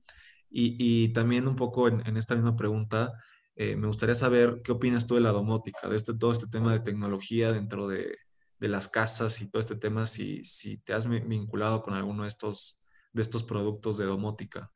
Y, 0.50 0.76
y, 0.78 1.12
también 1.14 1.48
un 1.48 1.56
poco 1.56 1.88
en, 1.88 2.06
en 2.06 2.16
esta 2.16 2.34
misma 2.34 2.54
pregunta, 2.56 3.12
eh, 3.56 3.76
me 3.76 3.86
gustaría 3.86 4.14
saber 4.14 4.60
qué 4.64 4.72
opinas 4.72 5.06
tú 5.06 5.14
de 5.14 5.20
la 5.20 5.30
domótica, 5.30 5.88
de 5.88 5.96
este, 5.96 6.14
todo 6.14 6.32
este 6.32 6.48
tema 6.48 6.72
de 6.72 6.80
tecnología 6.80 7.52
dentro 7.52 7.86
de, 7.86 8.16
de 8.58 8.68
las 8.68 8.88
casas 8.88 9.40
y 9.40 9.50
todo 9.50 9.60
este 9.60 9.76
tema, 9.76 10.06
si, 10.06 10.44
si 10.44 10.78
te 10.78 10.92
has 10.92 11.08
vinculado 11.08 11.82
con 11.82 11.94
alguno 11.94 12.22
de 12.22 12.28
estos, 12.28 12.82
de 13.12 13.22
estos 13.22 13.42
productos 13.42 13.98
de 13.98 14.06
domótica. 14.06 14.70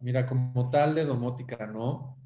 Mira, 0.00 0.26
como 0.26 0.70
tal 0.70 0.94
de 0.94 1.04
domótica 1.04 1.66
no, 1.66 2.16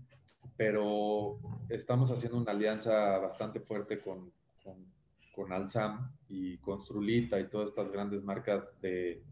pero 0.57 1.39
estamos 1.69 2.11
haciendo 2.11 2.39
una 2.39 2.53
alianza 2.53 3.19
bastante 3.19 3.61
fuerte 3.61 4.01
con, 4.01 4.33
con, 4.63 5.53
Alzam 5.53 6.11
y 6.31 6.57
Construlita 6.59 7.39
y 7.39 7.49
todas 7.49 7.69
estas 7.69 7.91
grandes 7.91 8.23
marcas 8.23 8.81
de, 8.81 9.23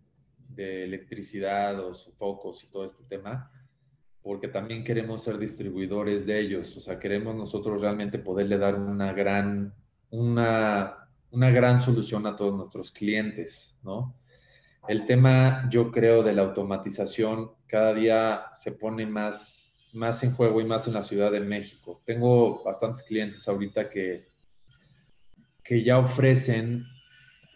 de 0.51 0.85
electricidad 0.85 1.81
o 1.81 1.95
focos 1.95 2.63
y 2.63 2.67
todo 2.67 2.85
este 2.85 3.03
tema, 3.05 3.51
porque 4.25 4.49
también 4.49 4.83
queremos 4.83 5.23
ser 5.23 5.39
distribuidores 5.39 6.27
de 6.27 6.41
ellos, 6.41 6.77
o 6.77 6.81
sea, 6.81 6.99
queremos 6.99 7.37
nosotros 7.37 7.81
realmente 7.81 8.19
poderle 8.19 8.59
dar 8.59 8.75
una 8.75 9.13
gran, 9.13 9.73
una, 10.11 11.09
una 11.31 11.51
gran 11.51 11.81
solución 11.81 12.27
a 12.27 12.35
todos 12.35 12.57
nuestros 12.57 12.91
clientes, 12.91 13.77
¿no? 13.85 14.17
el 14.89 15.07
tema, 15.07 15.69
yo 15.71 15.91
creo, 15.91 16.23
de 16.23 16.33
la 16.33 16.43
automatización 16.43 17.53
cada 17.67 17.95
día 17.95 18.47
se 18.53 18.73
pone 18.73 19.07
más, 19.07 19.75
más 19.93 20.23
en 20.23 20.33
juego 20.33 20.61
y 20.61 20.65
más 20.65 20.87
en 20.87 20.95
la 20.95 21.03
Ciudad 21.03 21.33
de 21.33 21.41
México. 21.41 22.03
Tengo 22.05 22.63
bastantes 22.63 23.03
clientes 23.03 23.47
ahorita 23.49 23.89
que, 23.89 24.29
que 25.63 25.83
ya 25.83 25.99
ofrecen 25.99 26.85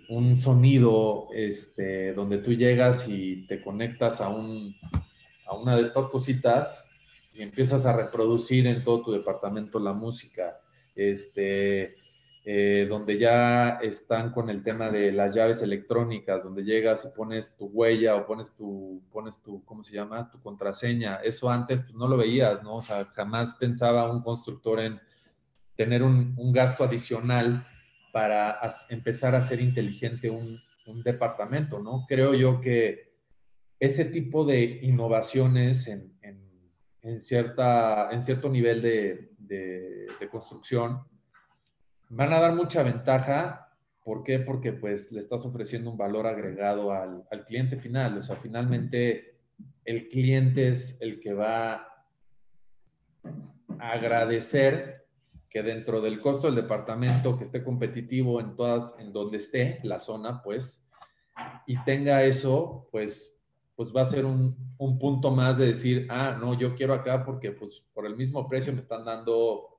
un 0.08 0.38
sonido 0.38 1.28
este, 1.34 2.14
donde 2.14 2.38
tú 2.38 2.52
llegas 2.54 3.06
y 3.08 3.46
te 3.46 3.60
conectas 3.60 4.22
a, 4.22 4.30
un, 4.30 4.74
a 5.48 5.54
una 5.54 5.76
de 5.76 5.82
estas 5.82 6.06
cositas 6.06 6.88
y 7.32 7.42
empiezas 7.42 7.86
a 7.86 7.92
reproducir 7.92 8.66
en 8.66 8.84
todo 8.84 9.02
tu 9.02 9.12
departamento 9.12 9.78
la 9.78 9.92
música. 9.92 10.60
Este, 10.94 11.94
eh, 12.50 12.86
donde 12.88 13.18
ya 13.18 13.78
están 13.82 14.32
con 14.32 14.48
el 14.48 14.62
tema 14.62 14.88
de 14.88 15.12
las 15.12 15.34
llaves 15.34 15.60
electrónicas, 15.60 16.44
donde 16.44 16.64
llegas 16.64 17.04
y 17.04 17.14
pones 17.14 17.54
tu 17.56 17.66
huella 17.66 18.16
o 18.16 18.24
pones 18.24 18.54
tu, 18.54 19.02
pones 19.12 19.42
tu, 19.42 19.62
¿cómo 19.66 19.82
se 19.82 19.92
llama? 19.92 20.30
Tu 20.30 20.40
contraseña. 20.40 21.16
Eso 21.16 21.50
antes 21.50 21.80
pues, 21.82 21.94
no 21.94 22.08
lo 22.08 22.16
veías, 22.16 22.62
¿no? 22.62 22.76
O 22.76 22.80
sea, 22.80 23.04
jamás 23.06 23.54
pensaba 23.56 24.10
un 24.10 24.22
constructor 24.22 24.80
en 24.80 24.98
tener 25.76 26.02
un, 26.02 26.34
gasto 26.50 26.84
adicional 26.84 27.66
para 28.14 28.58
empezar 28.88 29.34
a 29.34 29.42
ser 29.42 29.60
inteligente 29.60 30.30
un, 30.30 30.58
departamento, 31.04 31.80
¿no? 31.80 32.06
Creo 32.08 32.32
yo 32.32 32.62
que 32.62 33.07
ese 33.80 34.04
tipo 34.06 34.44
de 34.44 34.80
innovaciones 34.82 35.86
en, 35.86 37.20
cierta, 37.20 38.10
en 38.10 38.22
cierto 38.22 38.48
nivel 38.50 38.82
de, 38.82 39.30
de 39.38 40.28
construcción, 40.30 41.02
van 42.08 42.32
a 42.32 42.40
dar 42.40 42.54
mucha 42.54 42.82
ventaja. 42.82 43.68
¿Por 44.02 44.22
qué? 44.22 44.38
Porque 44.38 44.72
pues 44.72 45.12
le 45.12 45.20
estás 45.20 45.44
ofreciendo 45.44 45.90
un 45.90 45.98
valor 45.98 46.26
agregado 46.26 46.92
al, 46.92 47.44
cliente 47.46 47.76
final. 47.76 48.16
O 48.18 48.22
sea, 48.22 48.36
finalmente 48.36 49.38
el 49.84 50.08
cliente 50.08 50.68
es 50.68 50.96
el 51.00 51.20
que 51.20 51.34
va 51.34 51.74
a 51.74 52.04
agradecer 53.78 55.06
que 55.50 55.62
dentro 55.62 56.00
del 56.00 56.20
costo 56.20 56.46
del 56.46 56.56
departamento 56.56 57.36
que 57.36 57.44
esté 57.44 57.62
competitivo 57.62 58.40
en 58.40 58.54
todas, 58.54 58.94
en 58.98 59.12
donde 59.12 59.38
esté 59.38 59.78
la 59.82 59.98
zona, 59.98 60.42
pues, 60.42 60.86
y 61.66 61.82
tenga 61.84 62.24
eso, 62.24 62.88
pues, 62.92 63.37
pues 63.78 63.94
va 63.94 64.00
a 64.00 64.06
ser 64.06 64.24
un, 64.24 64.74
un 64.76 64.98
punto 64.98 65.30
más 65.30 65.56
de 65.56 65.66
decir, 65.66 66.08
ah, 66.10 66.36
no, 66.36 66.58
yo 66.58 66.74
quiero 66.74 66.94
acá 66.94 67.24
porque 67.24 67.52
pues 67.52 67.84
por 67.94 68.06
el 68.06 68.16
mismo 68.16 68.48
precio 68.48 68.72
me 68.72 68.80
están 68.80 69.04
dando 69.04 69.78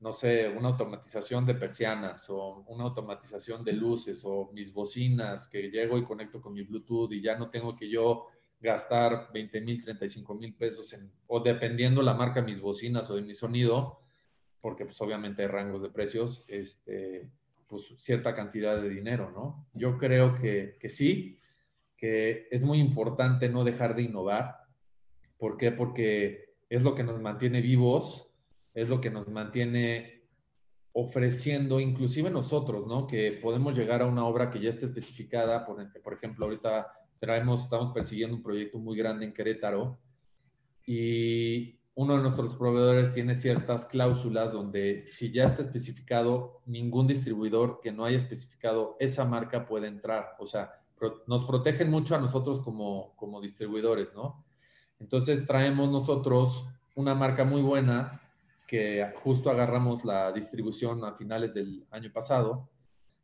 no 0.00 0.12
sé, 0.12 0.48
una 0.48 0.70
automatización 0.70 1.46
de 1.46 1.54
persianas 1.54 2.28
o 2.30 2.64
una 2.66 2.82
automatización 2.82 3.62
de 3.62 3.74
luces 3.74 4.22
o 4.24 4.50
mis 4.52 4.72
bocinas 4.72 5.46
que 5.46 5.70
llego 5.70 5.96
y 5.98 6.02
conecto 6.02 6.40
con 6.40 6.52
mi 6.52 6.62
Bluetooth 6.62 7.12
y 7.12 7.22
ya 7.22 7.38
no 7.38 7.48
tengo 7.48 7.76
que 7.76 7.88
yo 7.88 8.26
gastar 8.58 9.30
20 9.32 9.60
mil, 9.60 9.84
35 9.84 10.34
mil 10.34 10.54
pesos 10.56 10.92
o 11.28 11.38
dependiendo 11.38 12.02
la 12.02 12.14
marca 12.14 12.42
mis 12.42 12.60
bocinas 12.60 13.08
o 13.08 13.14
de 13.14 13.22
mi 13.22 13.36
sonido, 13.36 14.00
porque 14.60 14.84
pues 14.84 15.00
obviamente 15.00 15.42
hay 15.42 15.48
rangos 15.48 15.82
de 15.82 15.90
precios, 15.90 16.44
este, 16.48 17.30
pues 17.68 17.94
cierta 17.98 18.34
cantidad 18.34 18.82
de 18.82 18.88
dinero, 18.88 19.30
¿no? 19.30 19.68
Yo 19.74 19.96
creo 19.96 20.34
que, 20.34 20.76
que 20.80 20.88
sí, 20.88 21.38
que 22.02 22.48
es 22.50 22.64
muy 22.64 22.80
importante 22.80 23.48
no 23.48 23.62
dejar 23.62 23.94
de 23.94 24.02
innovar. 24.02 24.56
¿Por 25.38 25.56
qué? 25.56 25.70
Porque 25.70 26.56
es 26.68 26.82
lo 26.82 26.96
que 26.96 27.04
nos 27.04 27.20
mantiene 27.20 27.60
vivos, 27.60 28.34
es 28.74 28.88
lo 28.88 29.00
que 29.00 29.08
nos 29.08 29.28
mantiene 29.28 30.24
ofreciendo, 30.90 31.78
inclusive 31.78 32.28
nosotros, 32.28 32.88
¿no? 32.88 33.06
Que 33.06 33.38
podemos 33.40 33.76
llegar 33.76 34.02
a 34.02 34.06
una 34.06 34.26
obra 34.26 34.50
que 34.50 34.58
ya 34.58 34.70
esté 34.70 34.86
especificada, 34.86 35.64
por, 35.64 36.12
ejemplo, 36.12 36.46
ahorita 36.46 36.88
traemos, 37.20 37.62
estamos 37.62 37.92
persiguiendo 37.92 38.34
un 38.34 38.42
proyecto 38.42 38.80
muy 38.80 38.96
grande 38.96 39.24
en 39.24 39.32
Querétaro 39.32 39.96
y 40.84 41.78
uno 41.94 42.16
de 42.16 42.22
nuestros 42.22 42.56
proveedores 42.56 43.12
tiene 43.12 43.36
ciertas 43.36 43.84
cláusulas 43.84 44.50
donde 44.50 45.04
si 45.06 45.30
ya 45.30 45.44
está 45.44 45.62
especificado, 45.62 46.62
ningún 46.66 47.06
distribuidor 47.06 47.78
que 47.80 47.92
no 47.92 48.04
haya 48.04 48.16
especificado 48.16 48.96
esa 48.98 49.24
marca 49.24 49.66
puede 49.66 49.86
entrar. 49.86 50.34
O 50.40 50.46
sea, 50.46 50.81
nos 51.26 51.44
protegen 51.44 51.90
mucho 51.90 52.14
a 52.14 52.20
nosotros 52.20 52.60
como, 52.60 53.14
como 53.16 53.40
distribuidores, 53.40 54.12
¿no? 54.14 54.44
Entonces 55.00 55.46
traemos 55.46 55.90
nosotros 55.90 56.66
una 56.94 57.14
marca 57.14 57.44
muy 57.44 57.62
buena 57.62 58.20
que 58.66 59.12
justo 59.16 59.50
agarramos 59.50 60.04
la 60.04 60.32
distribución 60.32 61.04
a 61.04 61.14
finales 61.14 61.54
del 61.54 61.84
año 61.90 62.12
pasado, 62.12 62.70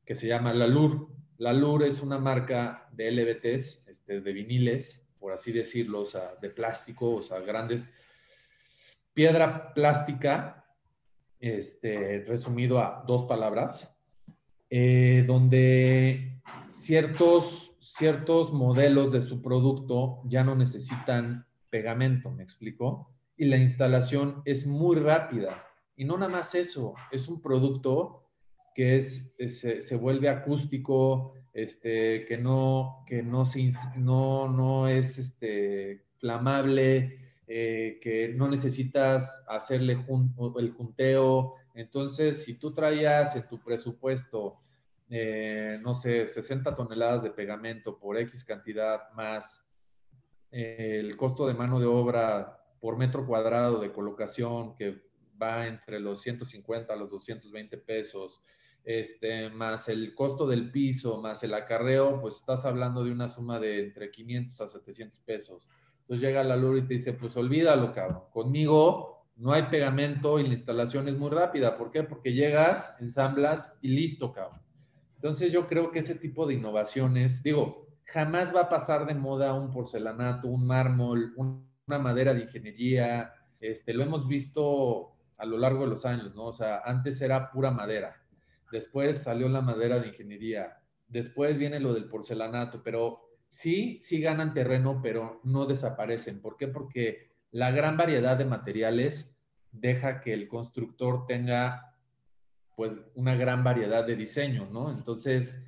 que 0.05 0.15
se 0.15 0.27
llama 0.27 0.53
La 0.53 0.67
Lur. 0.67 1.09
La 1.39 1.53
Lur 1.53 1.85
es 1.85 2.03
una 2.03 2.19
marca 2.19 2.89
de 2.93 3.11
LBTs, 3.13 3.87
este, 3.89 4.21
de 4.21 4.33
viniles, 4.33 5.07
por 5.19 5.33
así 5.33 5.53
decirlo, 5.53 6.05
de 6.41 6.51
plástico, 6.51 7.17
o 7.17 7.23
sea, 7.23 7.41
grandes 7.41 7.91
piedra 9.19 9.75
plástica, 9.75 10.65
este, 11.41 12.25
resumido 12.29 12.79
a 12.79 13.03
dos 13.05 13.25
palabras, 13.25 13.93
eh, 14.71 15.25
donde 15.27 16.38
ciertos, 16.69 17.75
ciertos 17.79 18.53
modelos 18.53 19.13
de 19.13 19.23
su 19.23 19.43
producto 19.43 20.21
ya 20.25 20.45
no 20.45 20.55
necesitan 20.55 21.47
pegamento, 21.71 22.31
¿me 22.31 22.43
explico? 22.43 23.11
Y 23.37 23.47
la 23.47 23.57
instalación 23.57 24.43
es 24.45 24.67
muy 24.67 24.97
rápida. 24.97 25.65
Y 25.97 26.05
no 26.05 26.17
nada 26.17 26.31
más 26.31 26.55
eso, 26.55 26.95
es 27.11 27.29
un 27.29 27.41
producto 27.41 28.25
que 28.75 28.97
es, 28.97 29.35
se, 29.47 29.97
vuelve 29.97 30.29
acústico, 30.29 31.33
este, 31.53 32.25
que 32.27 32.39
no, 32.39 33.03
que 33.07 33.23
no, 33.23 33.43
no, 33.97 34.49
no 34.49 34.89
es 34.89 35.19
este, 35.19 36.05
flamable, 36.19 37.19
eh, 37.49 37.99
que 38.01 38.29
no 38.37 38.49
necesitas 38.49 39.43
hacerle 39.49 39.95
el 39.95 40.73
junteo. 40.73 41.55
Entonces, 41.75 42.45
si 42.45 42.55
tú 42.55 42.73
traías 42.73 43.35
en 43.35 43.49
tu 43.49 43.59
presupuesto, 43.59 44.61
eh, 45.11 45.79
no 45.83 45.95
sé, 45.95 46.27
60 46.27 46.75
toneladas 46.75 47.23
de 47.23 47.31
pegamento 47.31 47.99
por 47.99 48.19
X 48.19 48.45
cantidad 48.45 49.11
más 49.13 49.65
eh, 50.51 50.99
el 51.01 51.17
costo 51.17 51.47
de 51.47 51.55
mano 51.55 51.81
de 51.81 51.87
obra 51.87 52.63
por 52.81 52.97
metro 52.97 53.27
cuadrado 53.27 53.81
de 53.81 53.93
colocación 53.93 54.75
que 54.75 55.03
va 55.41 55.67
entre 55.67 56.01
los 56.01 56.21
150 56.21 56.93
a 56.93 56.97
los 56.97 57.11
220 57.11 57.79
pesos, 57.79 58.43
este, 58.85 59.51
más 59.51 59.89
el 59.89 60.15
costo 60.15 60.47
del 60.47 60.71
piso, 60.71 61.21
más 61.21 61.43
el 61.43 61.55
acarreo, 61.55 62.21
pues 62.21 62.37
estás 62.37 62.65
hablando 62.65 63.05
de 63.05 63.13
una 63.13 63.29
suma 63.29 63.59
de 63.61 63.81
entre 63.81 64.11
500 64.11 64.61
a 64.61 64.69
700 64.69 65.21
pesos. 65.21 65.69
Entonces 66.01 66.27
llega 66.27 66.43
la 66.45 66.57
luz 66.57 66.79
y 66.79 66.87
te 66.87 66.95
dice, 66.95 67.13
pues 67.13 67.37
olvídalo, 67.37 67.93
cabrón. 67.93 68.23
Conmigo 68.31 69.27
no 69.37 69.53
hay 69.53 69.65
pegamento 69.65 70.39
y 70.39 70.45
la 70.45 70.55
instalación 70.55 71.09
es 71.09 71.17
muy 71.17 71.31
rápida. 71.31 71.77
¿Por 71.77 71.91
qué? 71.91 72.03
Porque 72.03 72.33
llegas, 72.33 72.95
ensamblas 72.99 73.73
y 73.83 73.89
listo, 73.89 74.33
cabrón. 74.33 74.68
Entonces 75.19 75.53
yo 75.53 75.67
creo 75.67 75.91
que 75.91 75.99
ese 75.99 76.15
tipo 76.15 76.47
de 76.47 76.55
innovaciones, 76.55 77.43
digo, 77.43 77.89
jamás 78.05 78.55
va 78.55 78.63
a 78.63 78.69
pasar 78.69 79.05
de 79.05 79.15
moda 79.15 79.53
un 79.53 79.73
porcelanato, 79.73 80.47
un 80.47 80.65
mármol, 80.65 81.35
una 81.37 81.99
madera 81.99 82.33
de 82.35 82.43
ingeniería. 82.43 83.33
Este, 83.59 83.93
lo 83.93 84.05
hemos 84.05 84.29
visto 84.29 85.17
a 85.37 85.45
lo 85.45 85.59
largo 85.59 85.83
de 85.83 85.91
los 85.91 86.05
años, 86.07 86.37
¿no? 86.37 86.47
O 86.47 86.53
sea, 86.53 86.83
antes 86.85 87.21
era 87.21 87.51
pura 87.51 87.73
madera. 87.73 88.15
Después 88.71 89.21
salió 89.21 89.49
la 89.49 89.61
madera 89.61 89.99
de 89.99 90.07
ingeniería. 90.07 90.79
Después 91.09 91.59
viene 91.59 91.81
lo 91.81 91.93
del 91.95 92.09
porcelanato, 92.09 92.85
pero 92.85 93.21
sí, 93.49 93.99
sí 94.01 94.21
ganan 94.21 94.55
terreno, 94.55 95.01
pero 95.03 95.41
no 95.43 95.67
desaparecen. 95.67 96.41
¿Por 96.41 96.57
qué? 96.57 96.69
Porque 96.69 97.33
la 97.51 97.73
gran 97.73 97.97
variedad 97.97 98.37
de 98.37 98.45
materiales 98.45 99.37
deja 99.73 100.21
que 100.21 100.33
el 100.33 100.47
constructor 100.47 101.27
tenga 101.27 101.88
pues 102.79 102.97
una 103.17 103.35
gran 103.35 103.65
variedad 103.65 104.07
de 104.07 104.15
diseño, 104.15 104.69
¿no? 104.71 104.93
Entonces, 104.93 105.61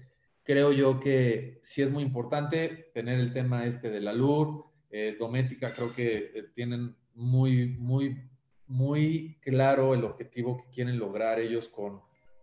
creo 0.45 0.71
yo 0.71 1.01
que 1.01 1.59
sí 1.61 1.83
es 1.83 1.91
muy 1.91 2.05
importante 2.05 2.89
tener 2.95 3.19
el 3.19 3.33
tema 3.33 3.67
este 3.67 3.91
de 3.91 4.01
la 4.01 4.13
luz, 4.13 4.65
eh, 4.93 5.17
Domética 5.19 5.75
creo 5.75 5.93
que 5.93 6.31
eh, 6.33 6.45
tienen 6.55 6.95
muy, 7.17 7.67
muy, 7.67 8.31
muy 8.69 9.41
claro 9.41 9.93
el 9.93 10.05
objetivo 10.05 10.59
que 10.59 10.71
quieren 10.73 11.01
lograr 11.01 11.41
ellos 11.41 11.69
con, 11.69 12.01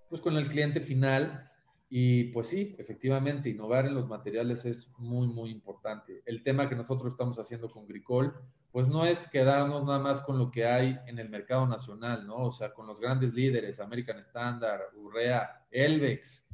pues, 0.09 0.19
con 0.19 0.35
el 0.35 0.49
cliente 0.49 0.81
final 0.81 1.49
y 1.89 2.25
pues 2.25 2.47
sí, 2.47 2.75
efectivamente, 2.77 3.47
innovar 3.47 3.85
en 3.85 3.95
los 3.95 4.09
materiales 4.09 4.65
es 4.65 4.91
muy, 4.97 5.27
muy 5.27 5.49
importante. 5.49 6.23
El 6.25 6.43
tema 6.43 6.67
que 6.67 6.75
nosotros 6.75 7.13
estamos 7.13 7.39
haciendo 7.39 7.71
con 7.71 7.87
Gricol, 7.87 8.33
pues 8.71 8.87
no 8.87 9.05
es 9.05 9.29
quedarnos 9.29 9.83
nada 9.85 9.99
más 9.99 10.21
con 10.21 10.37
lo 10.37 10.51
que 10.51 10.65
hay 10.65 10.97
en 11.07 11.19
el 11.19 11.29
mercado 11.29 11.65
nacional, 11.65 12.27
¿no? 12.27 12.37
O 12.45 12.51
sea, 12.51 12.73
con 12.73 12.87
los 12.87 12.99
grandes 12.99 13.33
líderes, 13.33 13.79
American 13.79 14.19
Standard, 14.19 14.95
Urrea, 14.95 15.65
Elvex, 15.71 16.45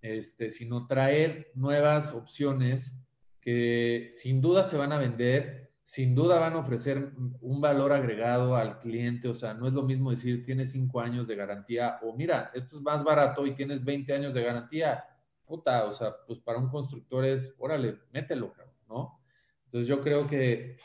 este, 0.00 0.50
sino 0.50 0.86
traer 0.86 1.52
nuevas 1.54 2.12
opciones 2.12 2.96
que 3.40 4.08
sin 4.10 4.40
duda 4.40 4.64
se 4.64 4.76
van 4.76 4.92
a 4.92 4.98
vender 4.98 5.62
sin 5.82 6.14
duda 6.14 6.38
van 6.38 6.54
a 6.54 6.58
ofrecer 6.58 7.12
un 7.40 7.60
valor 7.60 7.92
agregado 7.92 8.56
al 8.56 8.78
cliente, 8.78 9.28
o 9.28 9.34
sea, 9.34 9.52
no 9.52 9.66
es 9.66 9.72
lo 9.72 9.82
mismo 9.82 10.10
decir 10.10 10.44
tienes 10.44 10.70
cinco 10.70 11.00
años 11.00 11.26
de 11.26 11.36
garantía 11.36 11.98
o 12.02 12.14
mira, 12.14 12.50
esto 12.54 12.76
es 12.76 12.82
más 12.82 13.02
barato 13.02 13.46
y 13.46 13.54
tienes 13.54 13.84
20 13.84 14.12
años 14.14 14.34
de 14.34 14.42
garantía, 14.42 15.04
puta, 15.44 15.84
o 15.84 15.92
sea, 15.92 16.14
pues 16.26 16.38
para 16.38 16.58
un 16.58 16.70
constructor 16.70 17.24
es, 17.24 17.54
órale, 17.58 17.98
mételo, 18.12 18.54
¿no? 18.88 19.20
Entonces 19.64 19.88
yo 19.88 20.00
creo 20.00 20.26
que, 20.26 20.78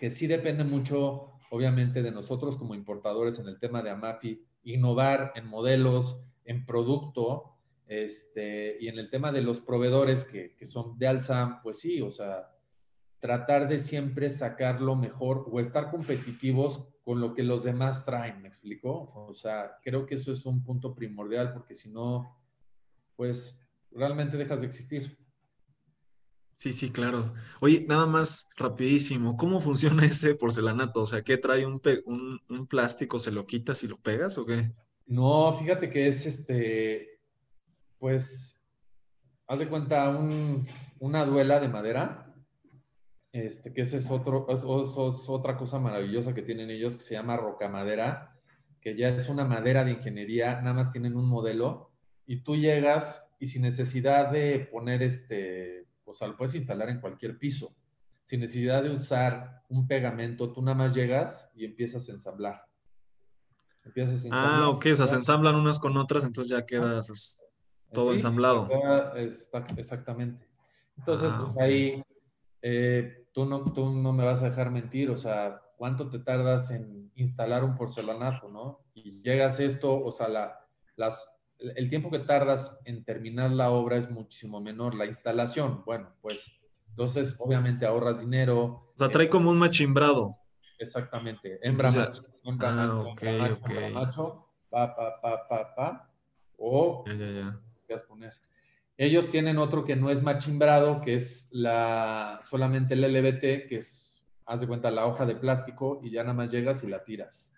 que 0.00 0.10
sí 0.10 0.26
depende 0.26 0.64
mucho, 0.64 1.34
obviamente, 1.50 2.02
de 2.02 2.10
nosotros 2.10 2.56
como 2.56 2.74
importadores 2.74 3.38
en 3.38 3.46
el 3.48 3.58
tema 3.58 3.82
de 3.82 3.90
Amafi, 3.90 4.42
innovar 4.62 5.32
en 5.34 5.46
modelos, 5.46 6.18
en 6.46 6.64
producto, 6.64 7.58
este, 7.86 8.78
y 8.80 8.88
en 8.88 8.98
el 8.98 9.10
tema 9.10 9.30
de 9.30 9.42
los 9.42 9.60
proveedores 9.60 10.24
que, 10.24 10.56
que 10.56 10.64
son 10.64 10.98
de 10.98 11.06
Alzam, 11.06 11.60
pues 11.62 11.80
sí, 11.80 12.00
o 12.00 12.10
sea, 12.10 12.48
tratar 13.18 13.68
de 13.68 13.78
siempre 13.78 14.30
sacar 14.30 14.80
lo 14.80 14.96
mejor 14.96 15.44
o 15.52 15.60
estar 15.60 15.90
competitivos 15.90 16.88
con 17.02 17.20
lo 17.20 17.34
que 17.34 17.42
los 17.42 17.64
demás 17.64 18.02
traen, 18.06 18.40
¿me 18.40 18.48
explico? 18.48 19.12
O 19.14 19.34
sea, 19.34 19.76
creo 19.82 20.06
que 20.06 20.14
eso 20.14 20.32
es 20.32 20.46
un 20.46 20.64
punto 20.64 20.94
primordial 20.94 21.52
porque 21.52 21.74
si 21.74 21.90
no, 21.90 22.38
pues 23.16 23.60
realmente 23.90 24.38
dejas 24.38 24.62
de 24.62 24.66
existir. 24.66 25.18
Sí, 26.60 26.74
sí, 26.74 26.92
claro. 26.92 27.32
Oye, 27.62 27.86
nada 27.88 28.04
más 28.06 28.50
rapidísimo, 28.58 29.34
¿cómo 29.38 29.60
funciona 29.60 30.04
ese 30.04 30.34
porcelanato? 30.34 31.00
O 31.00 31.06
sea, 31.06 31.22
¿qué 31.22 31.38
trae 31.38 31.64
un, 31.64 31.80
un, 32.50 32.66
plástico? 32.66 33.18
¿Se 33.18 33.32
lo 33.32 33.46
quitas 33.46 33.82
y 33.82 33.88
lo 33.88 33.96
pegas 33.96 34.36
o 34.36 34.44
qué? 34.44 34.70
No, 35.06 35.56
fíjate 35.58 35.88
que 35.88 36.06
es 36.06 36.26
este, 36.26 37.18
pues, 37.98 38.60
haz 39.46 39.60
de 39.60 39.70
cuenta 39.70 40.10
una 40.98 41.24
duela 41.24 41.60
de 41.60 41.68
madera 41.68 42.30
este, 43.32 43.72
que 43.72 43.80
esa 43.80 43.96
es, 43.96 44.10
otro, 44.10 44.46
otra 44.46 45.56
cosa 45.56 45.78
maravillosa 45.78 46.34
que 46.34 46.42
tienen 46.42 46.68
ellos 46.68 46.94
que 46.94 47.00
se 47.00 47.14
llama 47.14 47.38
rocamadera, 47.38 48.38
que 48.82 48.94
ya 48.94 49.08
es 49.08 49.30
una 49.30 49.46
madera 49.46 49.82
de 49.82 49.92
ingeniería, 49.92 50.60
nada 50.60 50.74
más 50.74 50.92
tienen 50.92 51.16
un 51.16 51.26
modelo 51.26 51.90
y 52.26 52.42
tú 52.42 52.54
llegas 52.54 53.26
y 53.38 53.46
sin 53.46 53.62
necesidad 53.62 54.30
de 54.30 54.68
poner 54.70 55.02
este, 55.02 55.86
o 56.10 56.14
sea, 56.14 56.28
lo 56.28 56.36
puedes 56.36 56.54
instalar 56.54 56.88
en 56.88 57.00
cualquier 57.00 57.38
piso, 57.38 57.74
sin 58.22 58.40
necesidad 58.40 58.82
de 58.82 58.90
usar 58.90 59.62
un 59.68 59.86
pegamento, 59.86 60.52
tú 60.52 60.62
nada 60.62 60.76
más 60.76 60.94
llegas 60.94 61.48
y 61.54 61.64
empiezas 61.64 62.08
a 62.08 62.12
ensamblar. 62.12 62.64
Empiezas 63.84 64.16
a 64.16 64.18
ah, 64.18 64.26
ensamblar 64.26 64.62
ah, 64.62 64.68
ok, 64.68 64.86
o 64.92 64.96
sea, 64.96 65.06
se 65.06 65.16
ensamblan 65.16 65.54
unas 65.54 65.78
con 65.78 65.96
otras, 65.96 66.24
entonces 66.24 66.56
ya 66.56 66.66
quedas 66.66 67.44
todo 67.92 68.12
ensamblado. 68.12 68.68
exactamente. 69.76 70.48
Entonces, 70.96 71.30
ah, 71.32 71.38
pues 71.40 71.64
ahí 71.64 72.02
eh, 72.62 73.26
tú 73.32 73.46
no, 73.46 73.64
tú 73.72 73.90
no 73.90 74.12
me 74.12 74.24
vas 74.24 74.42
a 74.42 74.50
dejar 74.50 74.70
mentir, 74.70 75.10
o 75.10 75.16
sea, 75.16 75.62
¿cuánto 75.76 76.08
te 76.08 76.18
tardas 76.18 76.70
en 76.70 77.10
instalar 77.14 77.64
un 77.64 77.74
porcelanato, 77.74 78.48
no? 78.48 78.84
Y 78.94 79.22
llegas 79.22 79.60
esto, 79.60 80.02
o 80.04 80.12
sea, 80.12 80.28
la, 80.28 80.66
las, 80.96 81.30
el 81.60 81.88
tiempo 81.88 82.10
que 82.10 82.20
tardas 82.20 82.78
en 82.84 83.04
terminar 83.04 83.50
la 83.50 83.70
obra 83.70 83.96
es 83.96 84.10
muchísimo 84.10 84.60
menor. 84.60 84.94
La 84.94 85.06
instalación, 85.06 85.82
bueno, 85.84 86.10
pues 86.20 86.50
entonces 86.88 87.36
obviamente 87.38 87.86
ahorras 87.86 88.20
dinero. 88.20 88.92
O 88.94 88.98
sea, 88.98 89.08
trae 89.08 89.28
como 89.28 89.50
un 89.50 89.58
machimbrado. 89.58 90.36
Exactamente. 90.78 91.58
Hembra 91.62 91.90
macho, 91.90 92.24
hembra 92.44 92.68
ah, 92.70 93.14
macho, 93.92 94.48
pa, 94.70 94.94
pa, 94.94 95.20
pa, 95.20 95.48
pa, 95.48 95.74
pa, 95.74 96.10
o 96.56 97.04
ya, 97.06 97.14
ya, 97.14 97.60
ya. 97.88 97.96
poner. 98.08 98.32
Ellos 98.96 99.30
tienen 99.30 99.58
otro 99.58 99.84
que 99.84 99.96
no 99.96 100.10
es 100.10 100.22
machimbrado, 100.22 101.00
que 101.00 101.14
es 101.14 101.48
la, 101.50 102.38
solamente 102.42 102.94
el 102.94 103.00
LBT, 103.02 103.68
que 103.68 103.76
es, 103.78 104.22
haz 104.44 104.60
de 104.60 104.66
cuenta, 104.66 104.90
la 104.90 105.06
hoja 105.06 105.24
de 105.24 105.36
plástico 105.36 106.00
y 106.02 106.10
ya 106.10 106.22
nada 106.22 106.34
más 106.34 106.50
llegas 106.50 106.82
y 106.84 106.86
la 106.86 107.02
tiras. 107.02 107.54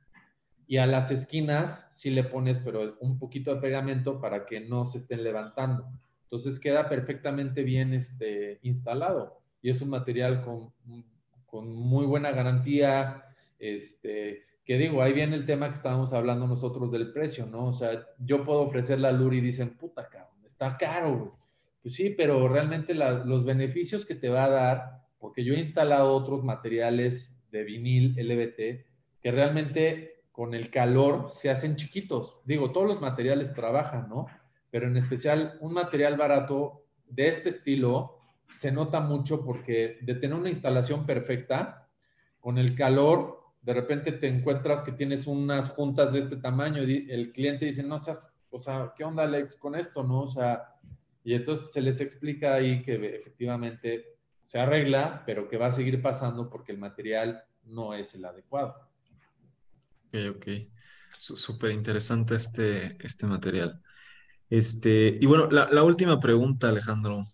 Y 0.72 0.78
a 0.78 0.86
las 0.86 1.10
esquinas 1.10 1.86
sí 1.90 2.08
le 2.08 2.24
pones, 2.24 2.58
pero 2.58 2.96
un 3.00 3.18
poquito 3.18 3.54
de 3.54 3.60
pegamento 3.60 4.18
para 4.22 4.46
que 4.46 4.58
no 4.60 4.86
se 4.86 4.96
estén 4.96 5.22
levantando. 5.22 5.84
Entonces 6.22 6.58
queda 6.58 6.88
perfectamente 6.88 7.62
bien 7.62 7.92
este, 7.92 8.58
instalado 8.62 9.38
y 9.60 9.68
es 9.68 9.82
un 9.82 9.90
material 9.90 10.40
con, 10.40 10.72
con 11.44 11.70
muy 11.70 12.06
buena 12.06 12.30
garantía. 12.30 13.22
Este, 13.58 14.46
que 14.64 14.78
digo, 14.78 15.02
ahí 15.02 15.12
viene 15.12 15.36
el 15.36 15.44
tema 15.44 15.68
que 15.68 15.74
estábamos 15.74 16.14
hablando 16.14 16.46
nosotros 16.46 16.90
del 16.90 17.12
precio, 17.12 17.44
¿no? 17.44 17.66
O 17.66 17.74
sea, 17.74 18.06
yo 18.18 18.42
puedo 18.42 18.62
ofrecer 18.62 18.98
la 18.98 19.12
Luri 19.12 19.40
y 19.40 19.42
dicen, 19.42 19.76
puta, 19.76 20.08
cabrón 20.08 20.42
está 20.42 20.78
caro, 20.78 21.36
Pues 21.82 21.96
sí, 21.96 22.14
pero 22.16 22.48
realmente 22.48 22.94
los 22.94 23.44
beneficios 23.44 24.06
que 24.06 24.14
te 24.14 24.30
va 24.30 24.44
a 24.44 24.48
dar, 24.50 25.02
porque 25.18 25.44
yo 25.44 25.52
he 25.52 25.58
instalado 25.58 26.14
otros 26.14 26.42
materiales 26.42 27.38
de 27.50 27.62
vinil 27.62 28.16
LBT 28.16 28.86
que 29.20 29.30
realmente 29.30 30.21
con 30.32 30.54
el 30.54 30.70
calor 30.70 31.30
se 31.30 31.50
hacen 31.50 31.76
chiquitos. 31.76 32.40
Digo, 32.44 32.72
todos 32.72 32.88
los 32.88 33.00
materiales 33.00 33.54
trabajan, 33.54 34.08
¿no? 34.08 34.26
Pero 34.70 34.88
en 34.88 34.96
especial 34.96 35.58
un 35.60 35.72
material 35.72 36.16
barato 36.16 36.86
de 37.06 37.28
este 37.28 37.50
estilo 37.50 38.18
se 38.48 38.72
nota 38.72 39.00
mucho 39.00 39.44
porque 39.44 39.98
de 40.02 40.14
tener 40.14 40.36
una 40.36 40.48
instalación 40.48 41.06
perfecta, 41.06 41.88
con 42.40 42.58
el 42.58 42.74
calor, 42.74 43.40
de 43.60 43.74
repente 43.74 44.10
te 44.12 44.26
encuentras 44.26 44.82
que 44.82 44.92
tienes 44.92 45.26
unas 45.26 45.68
juntas 45.68 46.12
de 46.12 46.18
este 46.18 46.36
tamaño 46.36 46.82
y 46.82 47.08
el 47.08 47.32
cliente 47.32 47.66
dice, 47.66 47.84
no 47.84 48.00
seas 48.00 48.34
o 48.52 48.58
sea, 48.58 48.92
¿qué 48.94 49.02
onda 49.02 49.22
Alex 49.24 49.56
con 49.56 49.74
esto, 49.74 50.02
no? 50.04 50.22
O 50.22 50.28
sea, 50.28 50.74
y 51.24 51.34
entonces 51.34 51.72
se 51.72 51.80
les 51.80 52.00
explica 52.00 52.54
ahí 52.54 52.82
que 52.82 53.16
efectivamente 53.16 54.18
se 54.42 54.58
arregla, 54.58 55.22
pero 55.24 55.48
que 55.48 55.56
va 55.56 55.66
a 55.66 55.72
seguir 55.72 56.02
pasando 56.02 56.50
porque 56.50 56.72
el 56.72 56.78
material 56.78 57.42
no 57.64 57.94
es 57.94 58.14
el 58.14 58.24
adecuado. 58.24 58.91
Ok, 60.12 60.36
ok. 60.36 60.46
Súper 61.16 61.70
interesante 61.70 62.34
este, 62.34 62.96
este 63.04 63.26
material. 63.26 63.80
Este, 64.50 65.18
y 65.20 65.26
bueno, 65.26 65.48
la, 65.50 65.68
la, 65.72 65.82
última 65.82 66.20
pregunta, 66.20 66.68
Alejandro. 66.68 67.24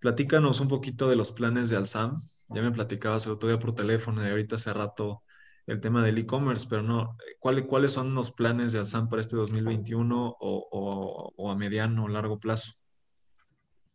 Platícanos 0.00 0.60
un 0.60 0.68
poquito 0.68 1.08
de 1.08 1.16
los 1.16 1.32
planes 1.32 1.70
de 1.70 1.76
Alzam. 1.76 2.16
Ya 2.48 2.60
me 2.60 2.70
platicabas 2.72 3.26
el 3.26 3.32
otro 3.32 3.48
día 3.48 3.58
por 3.58 3.74
teléfono 3.74 4.24
y 4.24 4.30
ahorita 4.30 4.56
hace 4.56 4.72
rato 4.72 5.22
el 5.66 5.80
tema 5.80 6.04
del 6.04 6.18
e-commerce, 6.18 6.66
pero 6.70 6.82
no, 6.82 7.16
¿cuáles 7.40 7.92
son 7.92 8.14
los 8.14 8.30
planes 8.30 8.72
de 8.72 8.78
Alzam 8.78 9.08
para 9.08 9.20
este 9.20 9.36
2021 9.36 10.36
o, 10.38 11.50
a 11.50 11.56
mediano 11.56 12.04
o 12.04 12.08
largo 12.08 12.38
plazo? 12.38 12.74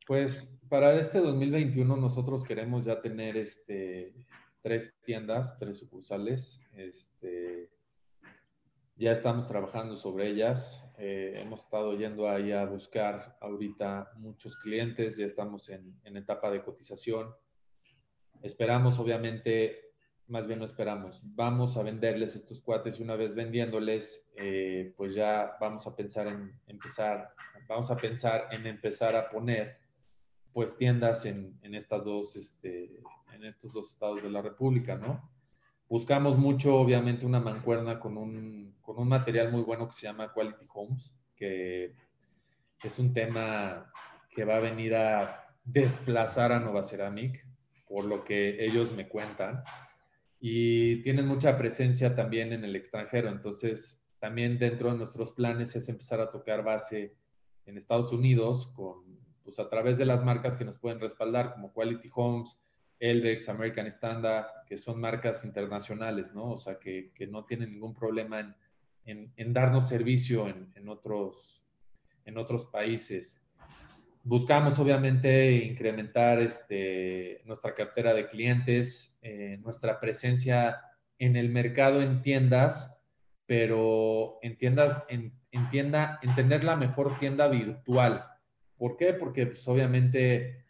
Pues 0.06 0.50
para 0.68 1.00
este 1.00 1.20
2021 1.20 1.96
nosotros 1.96 2.44
queremos 2.44 2.84
ya 2.84 3.02
tener 3.02 3.38
este, 3.38 4.14
tres 4.62 4.94
tiendas, 5.06 5.58
tres 5.58 5.78
sucursales. 5.78 6.60
Este, 6.74 7.70
ya 9.02 9.12
estamos 9.12 9.48
trabajando 9.48 9.96
sobre 9.96 10.30
ellas. 10.30 10.88
Eh, 11.00 11.34
hemos 11.42 11.64
estado 11.64 11.98
yendo 11.98 12.30
ahí 12.30 12.52
a 12.52 12.66
buscar 12.66 13.36
ahorita 13.42 14.12
muchos 14.18 14.56
clientes, 14.58 15.18
ya 15.18 15.26
estamos 15.26 15.70
en, 15.70 16.00
en 16.04 16.18
etapa 16.18 16.52
de 16.52 16.62
cotización. 16.62 17.34
Esperamos 18.44 19.00
obviamente 19.00 19.92
más 20.28 20.46
bien 20.46 20.60
no 20.60 20.66
esperamos. 20.66 21.20
Vamos 21.24 21.78
a 21.78 21.84
venderles 21.84 22.36
estos 22.36 22.62
cuates 22.62 23.00
y 23.00 23.04
una 23.04 23.16
vez 23.16 23.34
vendiéndoles, 23.34 24.30
eh, 24.36 24.94
pues 24.96 25.16
ya 25.16 25.58
vamos 25.60 25.88
a 25.88 25.96
pensar 25.96 26.28
en 26.28 26.54
empezar, 26.68 27.34
vamos 27.68 27.90
a 27.90 27.98
pensar 27.98 28.48
en 28.52 28.68
empezar 28.68 29.16
a 29.16 29.30
poner 29.30 29.80
pues 30.54 30.78
tiendas 30.78 31.26
en, 31.26 31.58
en 31.64 31.74
estas 31.74 32.06
dos, 32.06 32.36
este, 32.36 33.02
en 33.34 33.46
estos 33.46 33.74
dos 33.74 33.90
estados 33.90 34.22
de 34.22 34.30
la 34.30 34.44
República, 34.44 34.96
¿no? 34.96 35.28
Buscamos 35.92 36.38
mucho, 36.38 36.78
obviamente, 36.78 37.26
una 37.26 37.42
mancuerna 37.42 38.00
con 38.00 38.16
un, 38.16 38.78
con 38.82 38.98
un 38.98 39.10
material 39.10 39.52
muy 39.52 39.62
bueno 39.62 39.88
que 39.90 39.94
se 39.94 40.04
llama 40.08 40.32
Quality 40.32 40.66
Homes, 40.74 41.14
que 41.36 41.94
es 42.82 42.98
un 42.98 43.14
tema 43.14 43.92
que 44.30 44.46
va 44.46 44.56
a 44.56 44.60
venir 44.62 44.96
a 44.96 45.54
desplazar 45.66 46.54
a 46.54 46.62
Nova 46.62 46.82
Ceramic, 46.82 47.46
por 47.90 48.06
lo 48.06 48.24
que 48.24 48.64
ellos 48.64 48.94
me 48.94 49.10
cuentan 49.10 49.66
y 50.40 51.02
tienen 51.02 51.28
mucha 51.28 51.58
presencia 51.58 52.16
también 52.16 52.54
en 52.54 52.64
el 52.64 52.78
extranjero. 52.78 53.28
Entonces, 53.28 54.02
también 54.18 54.60
dentro 54.60 54.94
de 54.94 54.98
nuestros 54.98 55.34
planes 55.34 55.76
es 55.76 55.90
empezar 55.90 56.22
a 56.22 56.32
tocar 56.32 56.64
base 56.64 57.18
en 57.66 57.76
Estados 57.76 58.14
Unidos 58.14 58.72
con, 58.78 59.20
pues 59.44 59.60
a 59.60 59.68
través 59.68 59.98
de 59.98 60.06
las 60.06 60.24
marcas 60.24 60.56
que 60.56 60.64
nos 60.64 60.80
pueden 60.80 61.02
respaldar, 61.02 61.52
como 61.52 61.74
Quality 61.74 62.10
Homes, 62.16 62.58
Elvex, 63.02 63.50
American 63.50 63.88
Standard, 63.88 64.46
que 64.68 64.78
son 64.78 65.02
marcas 65.02 65.44
internacionales, 65.44 66.34
¿no? 66.34 66.52
O 66.52 66.58
sea, 66.58 66.78
que, 66.80 67.12
que 67.14 67.28
no 67.28 67.44
tienen 67.44 67.72
ningún 67.72 67.96
problema 67.96 68.40
en, 68.40 68.56
en, 69.06 69.34
en 69.36 69.54
darnos 69.54 69.90
servicio 69.90 70.48
en, 70.48 70.72
en, 70.76 70.88
otros, 70.88 71.64
en 72.26 72.38
otros 72.38 72.68
países. 72.68 73.42
Buscamos 74.24 74.78
obviamente 74.78 75.52
incrementar 75.52 76.40
este, 76.40 77.42
nuestra 77.46 77.74
cartera 77.74 78.14
de 78.14 78.28
clientes, 78.28 79.18
eh, 79.24 79.58
nuestra 79.64 80.00
presencia 80.00 80.80
en 81.18 81.36
el 81.36 81.50
mercado 81.50 82.04
en 82.04 82.22
tiendas, 82.22 82.96
pero 83.48 84.38
en 84.44 84.58
tiendas, 84.58 85.04
en, 85.10 85.34
tienda, 85.72 86.20
en 86.22 86.36
tener 86.36 86.64
la 86.64 86.76
mejor 86.76 87.18
tienda 87.18 87.48
virtual. 87.48 88.28
¿Por 88.78 88.96
qué? 88.96 89.14
Porque 89.14 89.48
pues, 89.48 89.68
obviamente 89.68 90.66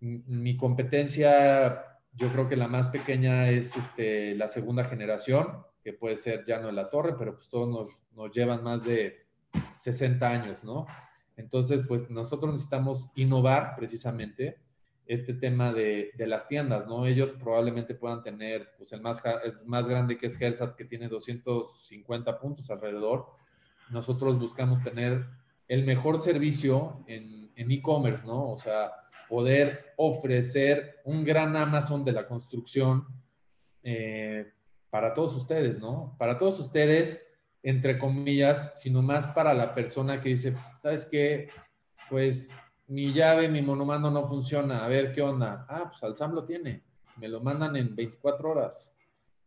mi 0.00 0.56
competencia, 0.56 1.84
yo 2.12 2.32
creo 2.32 2.48
que 2.48 2.56
la 2.56 2.68
más 2.68 2.88
pequeña 2.88 3.50
es 3.50 3.76
este, 3.76 4.34
la 4.34 4.48
segunda 4.48 4.84
generación, 4.84 5.64
que 5.82 5.92
puede 5.92 6.16
ser 6.16 6.44
ya 6.44 6.58
no 6.58 6.68
en 6.68 6.76
la 6.76 6.90
torre, 6.90 7.14
pero 7.18 7.34
pues 7.34 7.48
todos 7.48 7.68
nos, 7.68 8.02
nos 8.12 8.34
llevan 8.34 8.62
más 8.62 8.84
de 8.84 9.26
60 9.76 10.28
años, 10.28 10.64
¿no? 10.64 10.86
Entonces, 11.36 11.82
pues 11.86 12.10
nosotros 12.10 12.52
necesitamos 12.52 13.10
innovar 13.14 13.74
precisamente 13.76 14.58
este 15.06 15.32
tema 15.32 15.72
de, 15.72 16.12
las 16.18 16.48
tiendas, 16.48 16.86
¿no? 16.86 17.06
Ellos 17.06 17.32
probablemente 17.32 17.94
puedan 17.94 18.22
tener, 18.22 18.74
pues 18.76 18.92
el 18.92 19.00
más, 19.00 19.22
más 19.66 19.88
grande 19.88 20.18
que 20.18 20.26
es 20.26 20.36
Gersat, 20.36 20.74
que 20.76 20.84
tiene 20.84 21.08
250 21.08 22.38
puntos 22.38 22.70
alrededor. 22.70 23.26
Nosotros 23.90 24.38
buscamos 24.38 24.82
tener 24.82 25.26
el 25.68 25.86
mejor 25.86 26.18
servicio 26.18 27.04
en 27.06 27.70
e-commerce, 27.70 28.26
¿no? 28.26 28.50
O 28.50 28.58
sea, 28.58 28.90
poder 29.28 29.92
ofrecer 29.96 31.00
un 31.04 31.24
gran 31.24 31.56
Amazon 31.56 32.04
de 32.04 32.12
la 32.12 32.26
construcción 32.26 33.06
eh, 33.82 34.52
para 34.90 35.12
todos 35.12 35.34
ustedes, 35.34 35.78
¿no? 35.78 36.16
Para 36.18 36.38
todos 36.38 36.58
ustedes 36.58 37.28
entre 37.62 37.98
comillas, 37.98 38.72
sino 38.74 39.02
más 39.02 39.26
para 39.28 39.52
la 39.54 39.74
persona 39.74 40.20
que 40.20 40.30
dice, 40.30 40.56
¿sabes 40.78 41.04
qué? 41.04 41.48
Pues 42.08 42.48
mi 42.86 43.12
llave, 43.12 43.48
mi 43.48 43.62
monomando 43.62 44.10
no 44.10 44.26
funciona, 44.26 44.84
a 44.84 44.88
ver 44.88 45.12
qué 45.12 45.22
onda. 45.22 45.66
Ah, 45.68 45.84
pues 45.88 46.02
Alzam 46.02 46.32
lo 46.32 46.44
tiene, 46.44 46.84
me 47.16 47.28
lo 47.28 47.40
mandan 47.40 47.76
en 47.76 47.94
24 47.94 48.50
horas. 48.50 48.94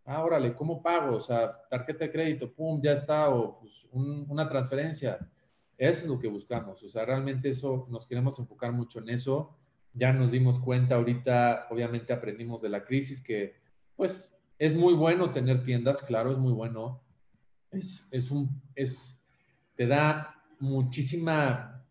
Ah, 0.05 0.23
órale, 0.23 0.53
¿cómo 0.53 0.81
pago? 0.81 1.15
O 1.15 1.19
sea, 1.19 1.61
tarjeta 1.69 2.05
de 2.05 2.11
crédito, 2.11 2.51
pum, 2.53 2.81
ya 2.81 2.91
está, 2.91 3.29
o 3.29 3.59
pues, 3.59 3.87
una 3.91 4.47
transferencia. 4.47 5.17
Eso 5.77 6.01
es 6.03 6.07
lo 6.07 6.19
que 6.19 6.27
buscamos, 6.27 6.83
o 6.83 6.89
sea, 6.89 7.05
realmente 7.05 7.49
eso, 7.49 7.87
nos 7.89 8.05
queremos 8.05 8.37
enfocar 8.37 8.71
mucho 8.71 8.99
en 8.99 9.09
eso. 9.09 9.57
Ya 9.93 10.13
nos 10.13 10.31
dimos 10.31 10.59
cuenta 10.59 10.95
ahorita, 10.95 11.67
obviamente 11.69 12.13
aprendimos 12.13 12.61
de 12.61 12.69
la 12.69 12.83
crisis 12.83 13.21
que, 13.21 13.55
pues, 13.95 14.33
es 14.57 14.75
muy 14.75 14.93
bueno 14.93 15.31
tener 15.31 15.63
tiendas, 15.63 16.01
claro, 16.03 16.31
es 16.31 16.37
muy 16.37 16.53
bueno, 16.53 17.01
es, 17.71 18.31
un, 18.31 18.61
es, 18.75 19.19
te 19.75 19.87
da 19.87 20.35
muchísima 20.59 21.83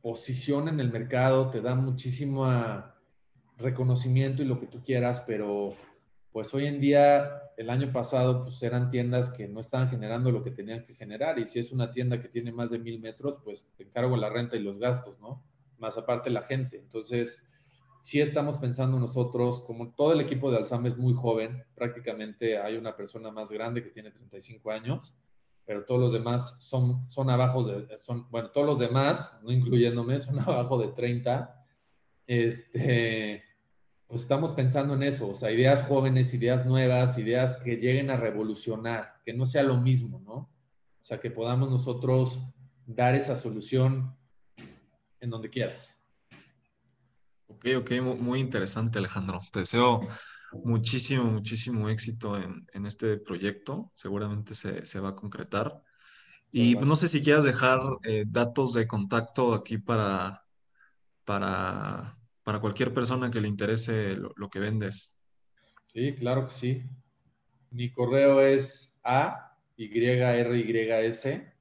posición 0.00 0.68
en 0.68 0.80
el 0.80 0.90
mercado, 0.90 1.50
te 1.50 1.60
da 1.60 1.74
muchísimo 1.74 2.46
reconocimiento 3.58 4.42
y 4.42 4.46
lo 4.46 4.58
que 4.58 4.66
tú 4.66 4.82
quieras, 4.82 5.22
pero 5.26 5.76
pues 6.32 6.54
hoy 6.54 6.66
en 6.66 6.80
día, 6.80 7.42
el 7.56 7.68
año 7.68 7.92
pasado, 7.92 8.44
pues 8.44 8.62
eran 8.62 8.90
tiendas 8.90 9.28
que 9.28 9.48
no 9.48 9.60
estaban 9.60 9.88
generando 9.88 10.30
lo 10.30 10.42
que 10.42 10.50
tenían 10.50 10.84
que 10.84 10.94
generar 10.94 11.38
y 11.38 11.46
si 11.46 11.58
es 11.58 11.72
una 11.72 11.90
tienda 11.90 12.22
que 12.22 12.28
tiene 12.28 12.52
más 12.52 12.70
de 12.70 12.78
mil 12.78 13.00
metros, 13.00 13.38
pues 13.42 13.70
te 13.76 13.82
encargo 13.82 14.16
la 14.16 14.30
renta 14.30 14.56
y 14.56 14.60
los 14.60 14.78
gastos, 14.78 15.18
¿no? 15.20 15.42
Más 15.78 15.96
aparte 15.96 16.30
la 16.30 16.42
gente. 16.42 16.78
Entonces, 16.78 17.42
sí 18.00 18.20
estamos 18.20 18.58
pensando 18.58 18.98
nosotros, 18.98 19.60
como 19.62 19.92
todo 19.94 20.12
el 20.12 20.20
equipo 20.20 20.50
de 20.50 20.58
Alzheimer 20.58 20.92
es 20.92 20.98
muy 20.98 21.14
joven, 21.14 21.64
prácticamente 21.74 22.58
hay 22.58 22.76
una 22.76 22.96
persona 22.96 23.30
más 23.30 23.50
grande 23.50 23.82
que 23.82 23.90
tiene 23.90 24.10
35 24.10 24.70
años, 24.70 25.14
pero 25.64 25.84
todos 25.84 26.00
los 26.00 26.12
demás 26.12 26.56
son, 26.60 27.08
son 27.10 27.28
abajo 27.28 27.64
de, 27.64 27.98
son, 27.98 28.26
bueno, 28.30 28.50
todos 28.50 28.66
los 28.66 28.78
demás, 28.78 29.38
no 29.42 29.52
incluyéndome, 29.52 30.18
son 30.18 30.38
abajo 30.40 30.78
de 30.78 30.88
30. 30.88 31.54
Este, 32.26 33.42
pues 34.06 34.22
estamos 34.22 34.52
pensando 34.52 34.94
en 34.94 35.02
eso, 35.02 35.28
o 35.28 35.34
sea, 35.34 35.50
ideas 35.50 35.82
jóvenes, 35.82 36.32
ideas 36.32 36.64
nuevas, 36.64 37.18
ideas 37.18 37.54
que 37.54 37.76
lleguen 37.76 38.10
a 38.10 38.16
revolucionar, 38.16 39.20
que 39.24 39.34
no 39.34 39.44
sea 39.44 39.62
lo 39.62 39.76
mismo, 39.76 40.20
¿no? 40.20 40.34
O 40.34 41.04
sea, 41.04 41.20
que 41.20 41.30
podamos 41.30 41.70
nosotros 41.70 42.40
dar 42.86 43.14
esa 43.14 43.36
solución 43.36 44.16
en 45.20 45.30
donde 45.30 45.50
quieras. 45.50 45.96
Ok, 47.48 47.66
ok, 47.78 47.90
muy 48.02 48.40
interesante 48.40 48.98
Alejandro. 48.98 49.40
Te 49.52 49.60
deseo 49.60 50.06
muchísimo, 50.52 51.24
muchísimo 51.24 51.88
éxito 51.88 52.36
en, 52.36 52.86
este 52.86 53.16
proyecto. 53.18 53.90
Seguramente 53.94 54.54
se, 54.54 55.00
va 55.00 55.10
a 55.10 55.16
concretar. 55.16 55.82
Y 56.52 56.74
no 56.76 56.96
sé 56.96 57.08
si 57.08 57.22
quieras 57.22 57.44
dejar 57.44 57.80
eh, 58.04 58.24
datos 58.26 58.74
de 58.74 58.86
contacto 58.86 59.54
aquí 59.54 59.78
para, 59.78 60.44
para, 61.24 62.16
para 62.42 62.60
cualquier 62.60 62.94
persona 62.94 63.30
que 63.30 63.40
le 63.40 63.48
interese 63.48 64.16
lo, 64.16 64.48
que 64.48 64.58
vendes. 64.58 65.18
Sí, 65.86 66.14
claro 66.14 66.46
que 66.46 66.52
sí. 66.52 66.82
Mi 67.70 67.92
correo 67.92 68.40
es 68.40 68.98
a 69.04 69.56
y 69.76 69.86
r 69.98 70.58
y 70.58 71.06
s 71.06 71.52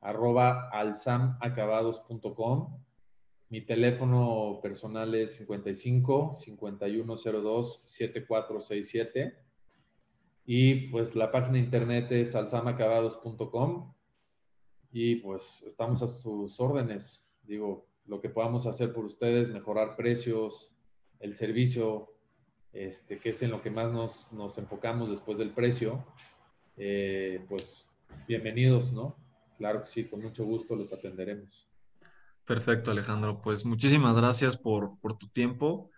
arroba 0.00 0.70
alsamacabados.com 0.70 2.80
mi 3.50 3.62
teléfono 3.62 4.60
personal 4.62 5.12
es 5.16 5.34
55 5.34 6.36
5102 6.38 7.82
7467 7.84 9.36
y 10.46 10.88
pues 10.88 11.16
la 11.16 11.32
página 11.32 11.58
internet 11.58 12.12
es 12.12 12.36
alzamacabados.com 12.36 13.92
y 14.92 15.16
pues 15.16 15.64
estamos 15.66 16.00
a 16.02 16.06
sus 16.06 16.60
órdenes. 16.60 17.28
Digo, 17.42 17.88
lo 18.06 18.20
que 18.20 18.28
podamos 18.28 18.66
hacer 18.66 18.92
por 18.92 19.04
ustedes, 19.04 19.48
mejorar 19.48 19.96
precios, 19.96 20.72
el 21.18 21.34
servicio, 21.34 22.14
este, 22.72 23.18
que 23.18 23.30
es 23.30 23.42
en 23.42 23.50
lo 23.50 23.62
que 23.62 23.70
más 23.70 23.92
nos, 23.92 24.32
nos 24.32 24.58
enfocamos 24.58 25.10
después 25.10 25.38
del 25.38 25.50
precio, 25.50 26.04
eh, 26.76 27.44
pues 27.48 27.88
bienvenidos, 28.28 28.92
¿no? 28.92 29.16
Claro 29.60 29.82
que 29.82 29.88
sí, 29.88 30.08
con 30.08 30.22
mucho 30.22 30.42
gusto 30.46 30.74
los 30.74 30.90
atenderemos. 30.90 31.68
Perfecto, 32.46 32.92
Alejandro. 32.92 33.42
Pues 33.42 33.66
muchísimas 33.66 34.16
gracias 34.16 34.56
por, 34.56 34.96
tu 35.18 35.28
tiempo. 35.28 35.90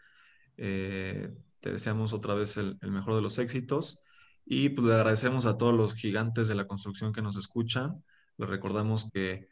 Eh, 0.56 1.32
te 1.60 1.70
deseamos 1.70 2.12
otra 2.12 2.34
vez 2.34 2.56
el, 2.56 2.76
mejor 2.82 3.14
de 3.14 3.22
los 3.22 3.38
éxitos 3.38 4.02
y 4.44 4.70
pues 4.70 4.88
le 4.88 4.94
agradecemos 4.94 5.46
a 5.46 5.56
todos 5.56 5.72
los 5.72 5.94
gigantes 5.94 6.48
de 6.48 6.56
la 6.56 6.66
construcción 6.66 7.12
que 7.12 7.22
nos 7.22 7.36
escuchan. 7.36 8.02
Les 8.36 8.48
recordamos 8.48 9.08
que, 9.12 9.48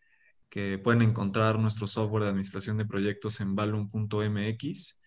pueden 0.83 1.03
encontrar 1.03 1.61
nuestro 1.61 1.87
software 1.87 2.25
de 2.25 2.31
administración 2.31 2.79
de 2.79 2.87
proyectos 2.87 3.41
en 3.41 3.55
balloon.mx 3.55 5.01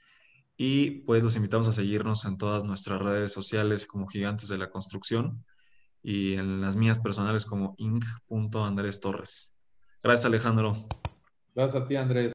y 0.55 0.91
pues 1.01 1.21
los 1.21 1.35
invitamos 1.35 1.67
a 1.67 1.73
seguirnos 1.73 2.23
en 2.23 2.37
todas 2.37 2.63
nuestras 2.63 3.01
redes 3.01 3.33
sociales 3.33 3.85
como 3.85 4.07
gigantes 4.07 4.47
de 4.47 4.57
la 4.57 4.69
construcción 4.69 5.43
y 6.03 6.33
en 6.33 6.61
las 6.61 6.75
mías 6.75 6.99
personales 6.99 7.45
como 7.45 7.75
inc.andrés 7.77 8.99
Torres. 8.99 9.57
Gracias, 10.03 10.25
Alejandro. 10.25 10.75
Gracias 11.55 11.81
a 11.81 11.87
ti, 11.87 11.95
Andrés. 11.95 12.31